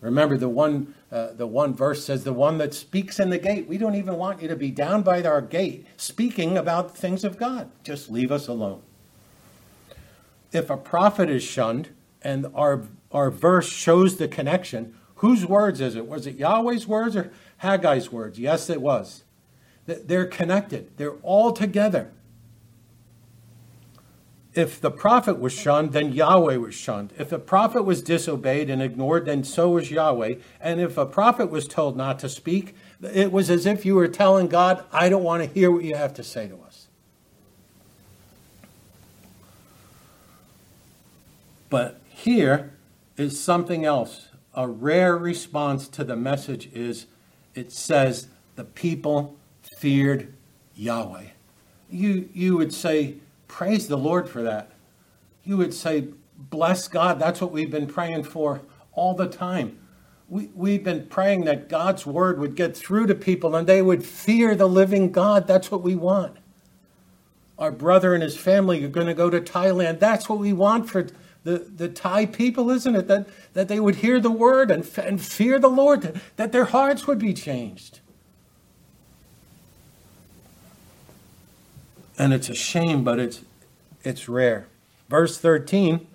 Remember, 0.00 0.36
the 0.36 0.50
one, 0.50 0.94
uh, 1.10 1.32
the 1.32 1.46
one 1.46 1.72
verse 1.72 2.04
says, 2.04 2.24
The 2.24 2.32
one 2.32 2.58
that 2.58 2.74
speaks 2.74 3.18
in 3.18 3.30
the 3.30 3.38
gate. 3.38 3.66
We 3.66 3.78
don't 3.78 3.94
even 3.94 4.16
want 4.16 4.42
you 4.42 4.48
to 4.48 4.56
be 4.56 4.70
down 4.70 5.02
by 5.02 5.22
our 5.22 5.40
gate 5.40 5.86
speaking 5.96 6.58
about 6.58 6.96
things 6.96 7.24
of 7.24 7.38
God. 7.38 7.70
Just 7.82 8.10
leave 8.10 8.30
us 8.30 8.46
alone. 8.46 8.82
If 10.54 10.70
a 10.70 10.76
prophet 10.76 11.28
is 11.28 11.42
shunned, 11.42 11.88
and 12.22 12.46
our, 12.54 12.84
our 13.12 13.30
verse 13.30 13.68
shows 13.68 14.16
the 14.16 14.28
connection, 14.28 14.94
whose 15.16 15.44
words 15.44 15.80
is 15.80 15.96
it? 15.96 16.06
Was 16.06 16.26
it 16.26 16.36
Yahweh's 16.36 16.86
words 16.86 17.16
or 17.16 17.32
Haggai's 17.62 18.10
words? 18.10 18.38
Yes, 18.38 18.70
it 18.70 18.80
was. 18.80 19.24
They're 19.86 20.26
connected, 20.26 20.96
they're 20.96 21.16
all 21.22 21.52
together 21.52 22.10
if 24.54 24.80
the 24.80 24.90
prophet 24.90 25.40
was 25.40 25.52
shunned, 25.52 25.92
then 25.92 26.12
Yahweh 26.12 26.56
was 26.56 26.74
shunned. 26.74 27.12
If 27.18 27.30
the 27.30 27.38
prophet 27.38 27.82
was 27.82 28.02
disobeyed 28.02 28.70
and 28.70 28.80
ignored, 28.80 29.26
then 29.26 29.42
so 29.42 29.70
was 29.70 29.90
Yahweh. 29.90 30.36
And 30.60 30.80
if 30.80 30.96
a 30.96 31.06
prophet 31.06 31.50
was 31.50 31.66
told 31.66 31.96
not 31.96 32.18
to 32.20 32.28
speak, 32.28 32.74
It 33.02 33.32
was 33.32 33.50
as 33.50 33.66
if 33.66 33.84
you 33.84 33.96
were 33.96 34.08
telling 34.08 34.46
God, 34.46 34.84
I 34.92 35.08
don't 35.08 35.24
want 35.24 35.42
to 35.42 35.48
hear 35.48 35.70
what 35.70 35.84
you 35.84 35.96
have 35.96 36.14
to 36.14 36.22
say 36.22 36.48
to 36.48 36.56
us. 36.62 36.63
But 41.74 42.00
here 42.08 42.72
is 43.16 43.42
something 43.42 43.84
else. 43.84 44.28
A 44.54 44.68
rare 44.68 45.16
response 45.16 45.88
to 45.88 46.04
the 46.04 46.14
message 46.14 46.70
is 46.72 47.06
it 47.56 47.72
says, 47.72 48.28
the 48.54 48.62
people 48.62 49.34
feared 49.76 50.32
Yahweh. 50.76 51.24
You, 51.90 52.28
you 52.32 52.56
would 52.56 52.72
say, 52.72 53.16
Praise 53.48 53.88
the 53.88 53.98
Lord 53.98 54.28
for 54.28 54.40
that. 54.42 54.70
You 55.42 55.56
would 55.56 55.74
say, 55.74 56.10
Bless 56.38 56.86
God. 56.86 57.18
That's 57.18 57.40
what 57.40 57.50
we've 57.50 57.72
been 57.72 57.88
praying 57.88 58.22
for 58.22 58.60
all 58.92 59.14
the 59.14 59.28
time. 59.28 59.76
We, 60.28 60.50
we've 60.54 60.84
been 60.84 61.08
praying 61.08 61.42
that 61.46 61.68
God's 61.68 62.06
word 62.06 62.38
would 62.38 62.54
get 62.54 62.76
through 62.76 63.08
to 63.08 63.16
people 63.16 63.56
and 63.56 63.66
they 63.66 63.82
would 63.82 64.04
fear 64.04 64.54
the 64.54 64.68
living 64.68 65.10
God. 65.10 65.48
That's 65.48 65.72
what 65.72 65.82
we 65.82 65.96
want. 65.96 66.36
Our 67.58 67.72
brother 67.72 68.14
and 68.14 68.22
his 68.22 68.36
family 68.36 68.84
are 68.84 68.88
going 68.88 69.08
to 69.08 69.14
go 69.14 69.28
to 69.28 69.40
Thailand. 69.40 69.98
That's 69.98 70.28
what 70.28 70.38
we 70.38 70.52
want 70.52 70.88
for 70.88 71.08
the, 71.44 71.58
the 71.58 71.88
Thai 71.88 72.26
people, 72.26 72.70
isn't 72.70 72.96
it? 72.96 73.06
That, 73.06 73.28
that 73.52 73.68
they 73.68 73.78
would 73.78 73.96
hear 73.96 74.18
the 74.18 74.30
word 74.30 74.70
and, 74.70 74.90
and 74.98 75.20
fear 75.20 75.58
the 75.58 75.68
Lord, 75.68 76.20
that 76.36 76.52
their 76.52 76.64
hearts 76.64 77.06
would 77.06 77.18
be 77.18 77.34
changed. 77.34 78.00
And 82.18 82.32
it's 82.32 82.48
a 82.48 82.54
shame, 82.54 83.04
but 83.04 83.18
it's, 83.18 83.42
it's 84.02 84.28
rare. 84.28 84.68
Verse 85.10 85.38
13, 85.38 86.06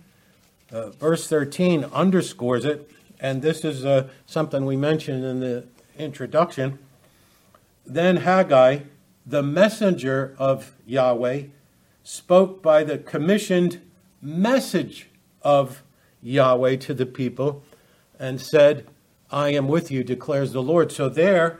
uh, 0.71 0.89
verse 0.91 1.27
13 1.27 1.85
underscores 1.85 2.65
it, 2.65 2.89
and 3.19 3.41
this 3.41 3.63
is 3.63 3.85
uh, 3.85 4.07
something 4.25 4.65
we 4.65 4.77
mentioned 4.77 5.23
in 5.23 5.39
the 5.41 5.65
introduction. 5.97 6.79
Then 7.85 8.17
Haggai, 8.17 8.79
the 9.25 9.43
messenger 9.43 10.35
of 10.39 10.73
Yahweh, 10.87 11.43
spoke 12.03 12.63
by 12.63 12.83
the 12.83 12.97
commissioned 12.97 13.81
message 14.21 15.08
of 15.41 15.83
Yahweh 16.21 16.77
to 16.77 16.93
the 16.93 17.05
people 17.05 17.63
and 18.19 18.41
said, 18.41 18.87
I 19.31 19.49
am 19.49 19.67
with 19.67 19.91
you, 19.91 20.03
declares 20.03 20.53
the 20.53 20.61
Lord. 20.61 20.91
So 20.91 21.07
there 21.07 21.59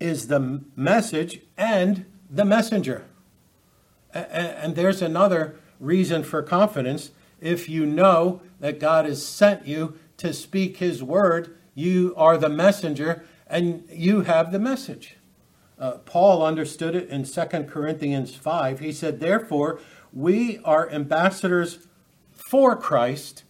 is 0.00 0.28
the 0.28 0.62
message 0.74 1.40
and 1.56 2.06
the 2.30 2.44
messenger. 2.44 3.04
And 4.12 4.74
there's 4.74 5.02
another 5.02 5.56
reason 5.78 6.22
for 6.24 6.42
confidence. 6.42 7.10
If 7.40 7.68
you 7.68 7.84
know 7.84 8.40
that 8.60 8.80
God 8.80 9.04
has 9.04 9.24
sent 9.24 9.66
you 9.66 9.98
to 10.16 10.32
speak 10.32 10.78
his 10.78 11.02
word, 11.02 11.56
you 11.74 12.14
are 12.16 12.38
the 12.38 12.48
messenger 12.48 13.24
and 13.46 13.84
you 13.90 14.22
have 14.22 14.50
the 14.50 14.58
message. 14.58 15.16
Uh, 15.78 15.92
Paul 15.98 16.44
understood 16.44 16.94
it 16.96 17.10
in 17.10 17.24
2 17.24 17.44
Corinthians 17.64 18.34
5. 18.34 18.80
He 18.80 18.92
said, 18.92 19.20
Therefore, 19.20 19.78
we 20.12 20.58
are 20.64 20.90
ambassadors 20.90 21.86
for 22.46 22.76
Christ, 22.76 23.42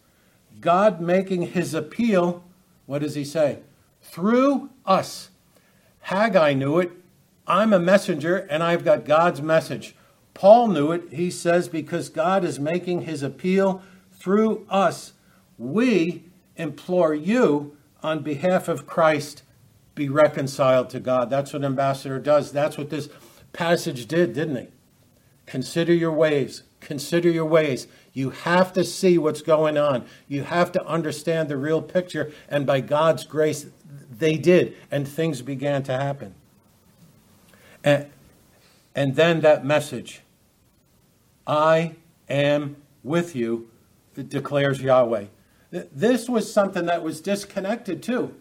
God 0.59 1.03
making 1.03 1.49
his 1.49 1.75
appeal, 1.75 2.43
what 2.87 3.03
does 3.03 3.15
he 3.15 3.27
say? 3.27 3.59
Through 4.01 4.71
us. 4.87 5.29
Haggai 6.01 6.55
knew 6.55 6.79
it. 6.79 6.93
I'm 7.47 7.75
a 7.75 7.79
messenger 7.79 8.39
and 8.49 8.63
I've 8.63 8.87
got 8.87 9.05
God's 9.05 9.43
message. 9.43 9.95
Paul 10.33 10.69
knew 10.69 10.93
it. 10.93 11.13
He 11.13 11.31
says, 11.31 11.69
because 11.69 12.09
God 12.09 12.43
is 12.43 12.59
making 12.59 13.03
his 13.03 13.23
appeal 13.23 13.83
through 14.15 14.67
us, 14.71 15.13
we 15.59 16.25
implore 16.57 17.13
you 17.13 17.77
on 18.03 18.23
behalf 18.23 18.67
of 18.67 18.87
Christ 18.87 19.43
be 19.95 20.09
reconciled 20.09 20.89
to 20.89 21.01
God. 21.01 21.29
That's 21.29 21.53
what 21.53 21.65
ambassador 21.65 22.19
does. 22.19 22.51
That's 22.51 22.79
what 22.79 22.89
this 22.89 23.11
passage 23.53 24.07
did, 24.07 24.33
didn't 24.33 24.57
he? 24.57 24.69
Consider 25.47 25.95
your 25.95 26.13
ways. 26.13 26.65
Consider 26.81 27.31
your 27.31 27.47
ways. 27.47 27.87
You 28.13 28.31
have 28.31 28.73
to 28.75 28.85
see 28.85 29.19
what's 29.19 29.43
going 29.43 29.79
on. 29.79 30.05
You 30.29 30.43
have 30.43 30.73
to 30.73 30.85
understand 30.87 31.49
the 31.49 31.57
real 31.57 31.81
picture. 31.83 32.33
And 32.49 32.67
by 32.67 32.81
God's 32.81 33.25
grace, 33.25 33.67
they 34.11 34.37
did, 34.37 34.77
and 34.91 35.07
things 35.07 35.43
began 35.43 35.83
to 35.85 35.93
happen. 35.93 36.35
And, 37.85 38.11
and 38.95 39.15
then 39.17 39.41
that 39.41 39.65
message 39.65 40.23
I 41.47 41.95
am 42.29 42.77
with 43.05 43.37
you, 43.37 43.71
declares 44.15 44.81
Yahweh. 44.81 45.27
This 45.71 46.29
was 46.29 46.53
something 46.53 46.87
that 46.87 47.03
was 47.03 47.21
disconnected 47.21 48.03
too. 48.03 48.35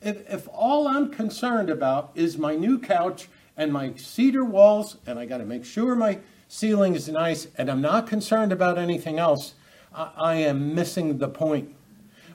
If, 0.00 0.28
if 0.28 0.48
all 0.52 0.86
I'm 0.86 1.10
concerned 1.10 1.70
about 1.70 2.12
is 2.14 2.36
my 2.38 2.54
new 2.54 2.78
couch 2.78 3.28
and 3.56 3.72
my 3.72 3.94
cedar 3.96 4.44
walls, 4.44 4.96
and 5.06 5.18
I 5.18 5.26
got 5.26 5.38
to 5.38 5.44
make 5.44 5.64
sure 5.64 5.94
my 5.94 6.18
ceiling 6.52 6.94
is 6.94 7.08
nice, 7.08 7.48
and 7.56 7.70
I'm 7.70 7.80
not 7.80 8.06
concerned 8.06 8.52
about 8.52 8.76
anything 8.76 9.18
else, 9.18 9.54
I, 9.94 10.10
I 10.16 10.34
am 10.34 10.74
missing 10.74 11.16
the 11.16 11.28
point. 11.28 11.74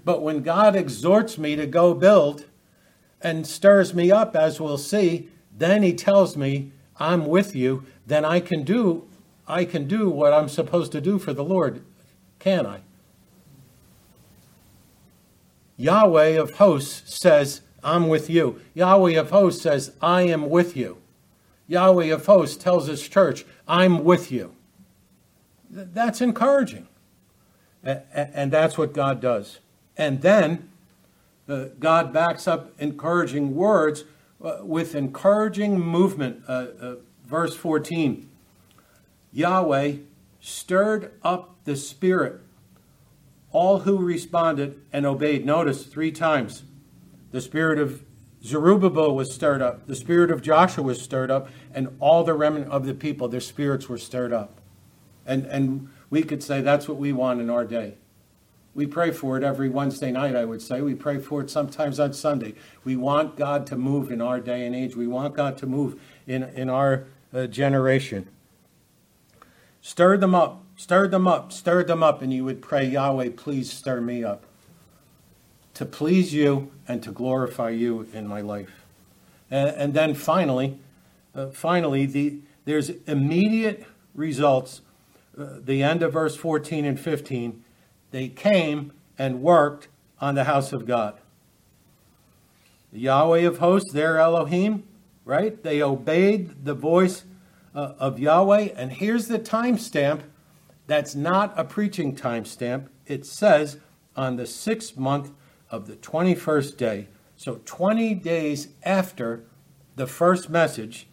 But 0.04 0.24
when 0.24 0.42
God 0.42 0.76
exhorts 0.76 1.38
me 1.38 1.56
to 1.56 1.68
go 1.68 1.94
build 1.94 2.46
and 3.22 3.46
stirs 3.46 3.94
me 3.94 4.12
up, 4.12 4.36
as 4.36 4.60
we'll 4.60 4.80
see, 4.80 5.30
then 5.56 5.84
He 5.84 5.94
tells 5.94 6.36
me, 6.36 6.72
I'm 7.00 7.28
with 7.28 7.56
you, 7.56 7.86
then 8.08 8.26
I 8.26 8.40
can 8.40 8.64
do 8.64 9.08
I 9.48 9.64
can 9.64 9.88
do 9.88 10.10
what 10.10 10.34
I'm 10.34 10.50
supposed 10.50 10.92
to 10.92 11.00
do 11.00 11.20
for 11.20 11.32
the 11.32 11.44
Lord, 11.44 11.82
can 12.38 12.66
I? 12.66 12.82
Yahweh 15.78 16.38
of 16.38 16.56
hosts 16.56 17.18
says, 17.18 17.62
I'm 17.82 18.10
with 18.10 18.30
you. 18.30 18.60
Yahweh 18.74 19.14
of 19.14 19.30
hosts 19.30 19.62
says, 19.62 19.94
I 20.02 20.24
am 20.24 20.50
with 20.50 20.76
you. 20.76 20.98
Yahweh 21.68 22.06
of 22.06 22.26
hosts 22.26 22.62
tells 22.62 22.88
his 22.88 23.08
church, 23.08 23.46
I'm 23.68 24.04
with 24.04 24.32
you. 24.32 24.56
That's 25.70 26.22
encouraging. 26.22 26.88
And 27.84 28.52
that's 28.52 28.78
what 28.78 28.94
God 28.94 29.22
does. 29.22 29.60
And 29.96 30.22
then 30.22 30.70
God 31.80 32.14
backs 32.14 32.48
up 32.48 32.72
encouraging 32.80 33.56
words 33.56 34.04
uh, 34.44 34.58
with 34.62 34.96
encouraging 34.96 35.80
movement. 35.80 36.44
Uh, 36.48 36.68
uh 36.80 36.96
verse 37.26 37.56
14 37.56 38.30
Yahweh 39.34 39.96
stirred 40.40 41.12
up 41.24 41.56
the 41.66 41.76
spirit. 41.76 42.42
All 43.52 43.80
who 43.80 43.98
responded 43.98 44.82
and 44.92 45.06
obeyed. 45.06 45.46
Notice 45.46 45.86
three 45.86 46.12
times. 46.12 46.64
The 47.32 47.42
spirit 47.42 47.80
of 47.80 48.04
Zerubbabel 48.48 49.14
was 49.14 49.34
stirred 49.34 49.62
up, 49.62 49.88
the 49.88 49.96
spirit 49.96 50.32
of 50.32 50.42
Joshua 50.42 50.84
was 50.84 51.02
stirred 51.02 51.30
up, 51.30 51.50
and 51.74 51.90
all 52.00 52.24
the 52.24 52.34
remnant 52.34 52.72
of 52.72 52.86
the 52.86 52.94
people, 52.94 53.28
their 53.28 53.42
spirits 53.42 53.90
were 53.90 53.98
stirred 53.98 54.32
up. 54.32 54.62
And, 55.26 55.46
and 55.48 55.90
we 56.10 56.24
could 56.24 56.42
say 56.42 56.62
that's 56.62 56.88
what 56.88 56.98
we 56.98 57.12
want 57.12 57.42
in 57.42 57.50
our 57.50 57.66
day. 57.66 57.96
We 58.74 58.86
pray 58.86 59.12
for 59.12 59.38
it 59.38 59.44
every 59.44 59.70
Wednesday 59.70 60.12
night, 60.12 60.36
I 60.36 60.46
would 60.46 60.62
say. 60.62 60.82
We 60.82 60.96
pray 60.96 61.18
for 61.18 61.42
it 61.42 61.50
sometimes 61.50 62.00
on 62.00 62.14
Sunday. 62.14 62.54
We 62.86 62.96
want 62.96 63.36
God 63.36 63.68
to 63.68 63.76
move 63.76 64.12
in 64.12 64.22
our 64.22 64.40
day 64.40 64.66
and 64.66 64.76
age. 64.76 64.96
We 64.96 65.08
want 65.08 65.36
God 65.36 65.58
to 65.58 65.66
move 65.66 66.00
in, 66.26 66.44
in 66.44 66.70
our 66.70 67.06
uh, 67.34 67.48
generation. 67.48 68.30
Stir 69.82 70.18
them 70.18 70.34
up, 70.34 70.64
stir 70.78 71.08
them 71.08 71.28
up, 71.28 71.52
stir 71.52 71.84
them 71.84 72.02
up, 72.02 72.22
and 72.22 72.32
you 72.32 72.46
would 72.46 72.62
pray, 72.62 72.86
Yahweh, 72.86 73.32
please 73.36 73.74
stir 73.74 74.00
me 74.00 74.24
up 74.24 74.46
to 75.78 75.86
please 75.86 76.34
you 76.34 76.72
and 76.88 77.04
to 77.04 77.12
glorify 77.12 77.70
you 77.70 78.08
in 78.14 78.28
my 78.28 78.42
life. 78.42 78.86
And, 79.50 79.70
and 79.70 79.94
then 79.94 80.14
finally, 80.14 80.80
uh, 81.36 81.48
finally, 81.48 82.06
the, 82.06 82.40
there's 82.66 82.90
immediate 83.06 83.86
results. 84.16 84.82
Uh, 85.38 85.60
the 85.64 85.84
end 85.84 86.04
of 86.04 86.14
verse 86.14 86.36
14 86.36 86.86
and 86.86 87.00
15, 87.00 87.64
they 88.12 88.28
came 88.28 88.92
and 89.18 89.42
worked 89.42 89.88
on 90.20 90.36
the 90.36 90.46
house 90.46 90.74
of 90.74 90.86
God. 90.86 91.18
Yahweh 92.92 93.42
of 93.42 93.60
hosts, 93.60 93.94
their 93.94 94.18
Elohim, 94.18 94.84
right? 95.26 95.62
They 95.62 95.82
obeyed 95.82 96.66
the 96.66 96.74
voice 96.74 97.24
uh, 97.76 97.94
of 98.00 98.18
Yahweh. 98.18 98.70
And 98.76 98.92
here's 98.94 99.28
the 99.28 99.40
timestamp 99.40 100.22
that's 100.88 101.16
not 101.16 101.54
a 101.58 101.66
preaching 101.66 102.16
timestamp. 102.16 102.88
It 103.06 103.26
says 103.26 103.78
on 104.16 104.38
the 104.38 104.48
sixth 104.48 104.98
month 104.98 105.32
of 105.70 105.88
the 105.88 105.96
21st 105.96 106.78
day, 106.78 107.08
so 107.36 107.62
20 107.66 108.16
days 108.16 108.70
after 108.84 109.44
the 109.96 110.08
first 110.08 110.50
message, 110.50 111.08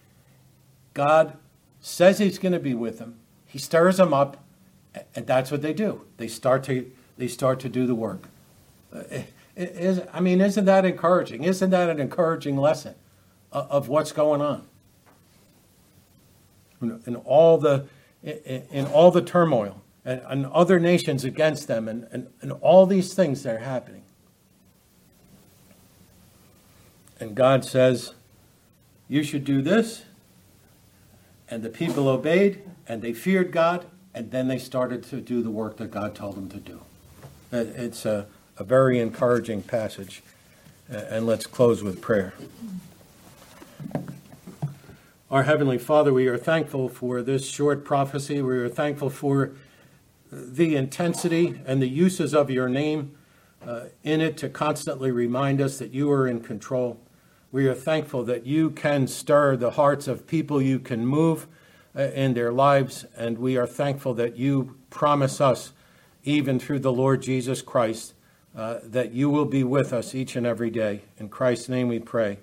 God 0.95 1.37
says 1.81 2.19
he's 2.19 2.39
going 2.39 2.53
to 2.53 2.61
be 2.61 2.75
with 2.75 2.99
them. 2.99 3.19
He 3.47 3.59
stirs 3.59 3.99
them 3.99 4.15
up, 4.15 4.43
and 5.15 5.27
that's 5.27 5.51
what 5.51 5.63
they 5.63 5.73
do. 5.73 6.03
They 6.17 6.29
start 6.29 6.65
to 6.65 6.91
they 7.17 7.29
start 7.29 7.61
to 7.61 7.69
do 7.69 7.87
the 7.87 7.95
work. 7.95 8.29
Uh, 8.93 9.03
is, 9.57 10.01
I 10.13 10.19
mean, 10.19 10.41
isn't 10.41 10.65
that 10.65 10.85
encouraging? 10.85 11.45
Isn't 11.45 11.71
that 11.71 11.89
an 11.89 12.01
encouraging 12.01 12.57
lesson 12.57 12.97
of 13.53 13.89
what's 13.89 14.11
going 14.11 14.41
on? 14.41 14.67
in 17.07 17.17
all 17.25 17.59
the 17.59 17.87
in 18.23 18.87
all 18.87 19.11
the 19.11 19.23
turmoil 19.23 19.83
and, 20.05 20.47
other 20.47 20.79
nations 20.79 21.25
against 21.25 21.67
them 21.67 21.89
and, 21.89 22.07
and, 22.11 22.29
and 22.41 22.53
all 22.53 22.87
these 22.87 23.15
things 23.15 23.43
that 23.43 23.57
are 23.57 23.59
happening. 23.59 24.03
And 27.21 27.35
God 27.35 27.65
says, 27.65 28.15
you 29.09 29.23
should 29.23 29.45
do 29.45 29.63
this. 29.63 30.05
And 31.49 31.63
the 31.63 31.71
people 31.71 32.09
obeyed, 32.09 32.63
and 32.89 33.03
they 33.03 33.13
feared 33.13 33.53
God, 33.53 33.87
and 34.15 34.31
then 34.31 34.49
they 34.49 34.59
started 34.59 35.03
to 35.05 35.21
do 35.21 35.43
the 35.43 35.51
work 35.51 35.77
that 35.77 35.91
God 35.91 36.15
told 36.15 36.37
them 36.37 36.49
to 36.49 36.57
do. 36.57 36.81
It's 37.53 38.05
a, 38.05 38.27
a 38.59 38.65
very 38.65 38.99
encouraging 38.99 39.63
passage. 39.63 40.23
And 40.89 41.27
let's 41.27 41.47
close 41.47 41.83
with 41.83 42.01
prayer. 42.01 42.35
Our 45.31 45.45
Heavenly 45.45 45.79
Father, 45.79 46.13
we 46.13 46.27
are 46.29 46.39
thankful 46.39 46.89
for 46.89 47.23
this 47.23 47.49
short 47.49 47.85
prophecy. 47.85 48.41
We 48.43 48.57
are 48.59 48.69
thankful 48.69 49.11
for 49.11 49.53
the 50.31 50.77
intensity 50.77 51.61
and 51.67 51.81
the 51.81 51.89
uses 51.89 52.35
of 52.35 52.51
your 52.51 52.69
name 52.69 53.17
uh, 53.67 53.85
in 54.03 54.21
it 54.21 54.37
to 54.39 54.49
constantly 54.49 55.11
remind 55.11 55.61
us 55.61 55.79
that 55.79 55.93
you 55.93 56.11
are 56.11 56.29
in 56.29 56.41
control. 56.41 57.01
We 57.55 57.69
are 57.69 57.75
thankful 57.75 58.25
that 58.25 58.47
you 58.47 58.71
can 58.71 59.07
stir 59.07 59.57
the 59.57 59.71
hearts 59.71 60.09
of 60.09 60.27
people, 60.27 60.61
you 60.61 60.81
can 60.81 61.07
move 61.07 61.47
uh, 61.95 62.03
in 62.03 62.35
their 62.35 62.51
lives, 62.51 63.07
and 63.17 63.39
we 63.39 63.57
are 63.57 63.65
thankful 63.65 64.13
that 64.15 64.37
you 64.37 64.75
promise 64.91 65.41
us, 65.41 65.73
even 66.25 66.59
through 66.59 66.81
the 66.81 66.93
Lord 66.93 67.23
Jesus 67.23 67.63
Christ, 67.63 68.15
uh, 68.57 68.79
that 68.83 69.13
you 69.13 69.31
will 69.31 69.45
be 69.45 69.63
with 69.63 69.93
us 69.93 70.17
each 70.17 70.35
and 70.35 70.45
every 70.45 70.69
day. 70.69 71.03
In 71.17 71.29
Christ's 71.29 71.69
name 71.69 71.87
we 71.87 72.01
pray. 72.01 72.39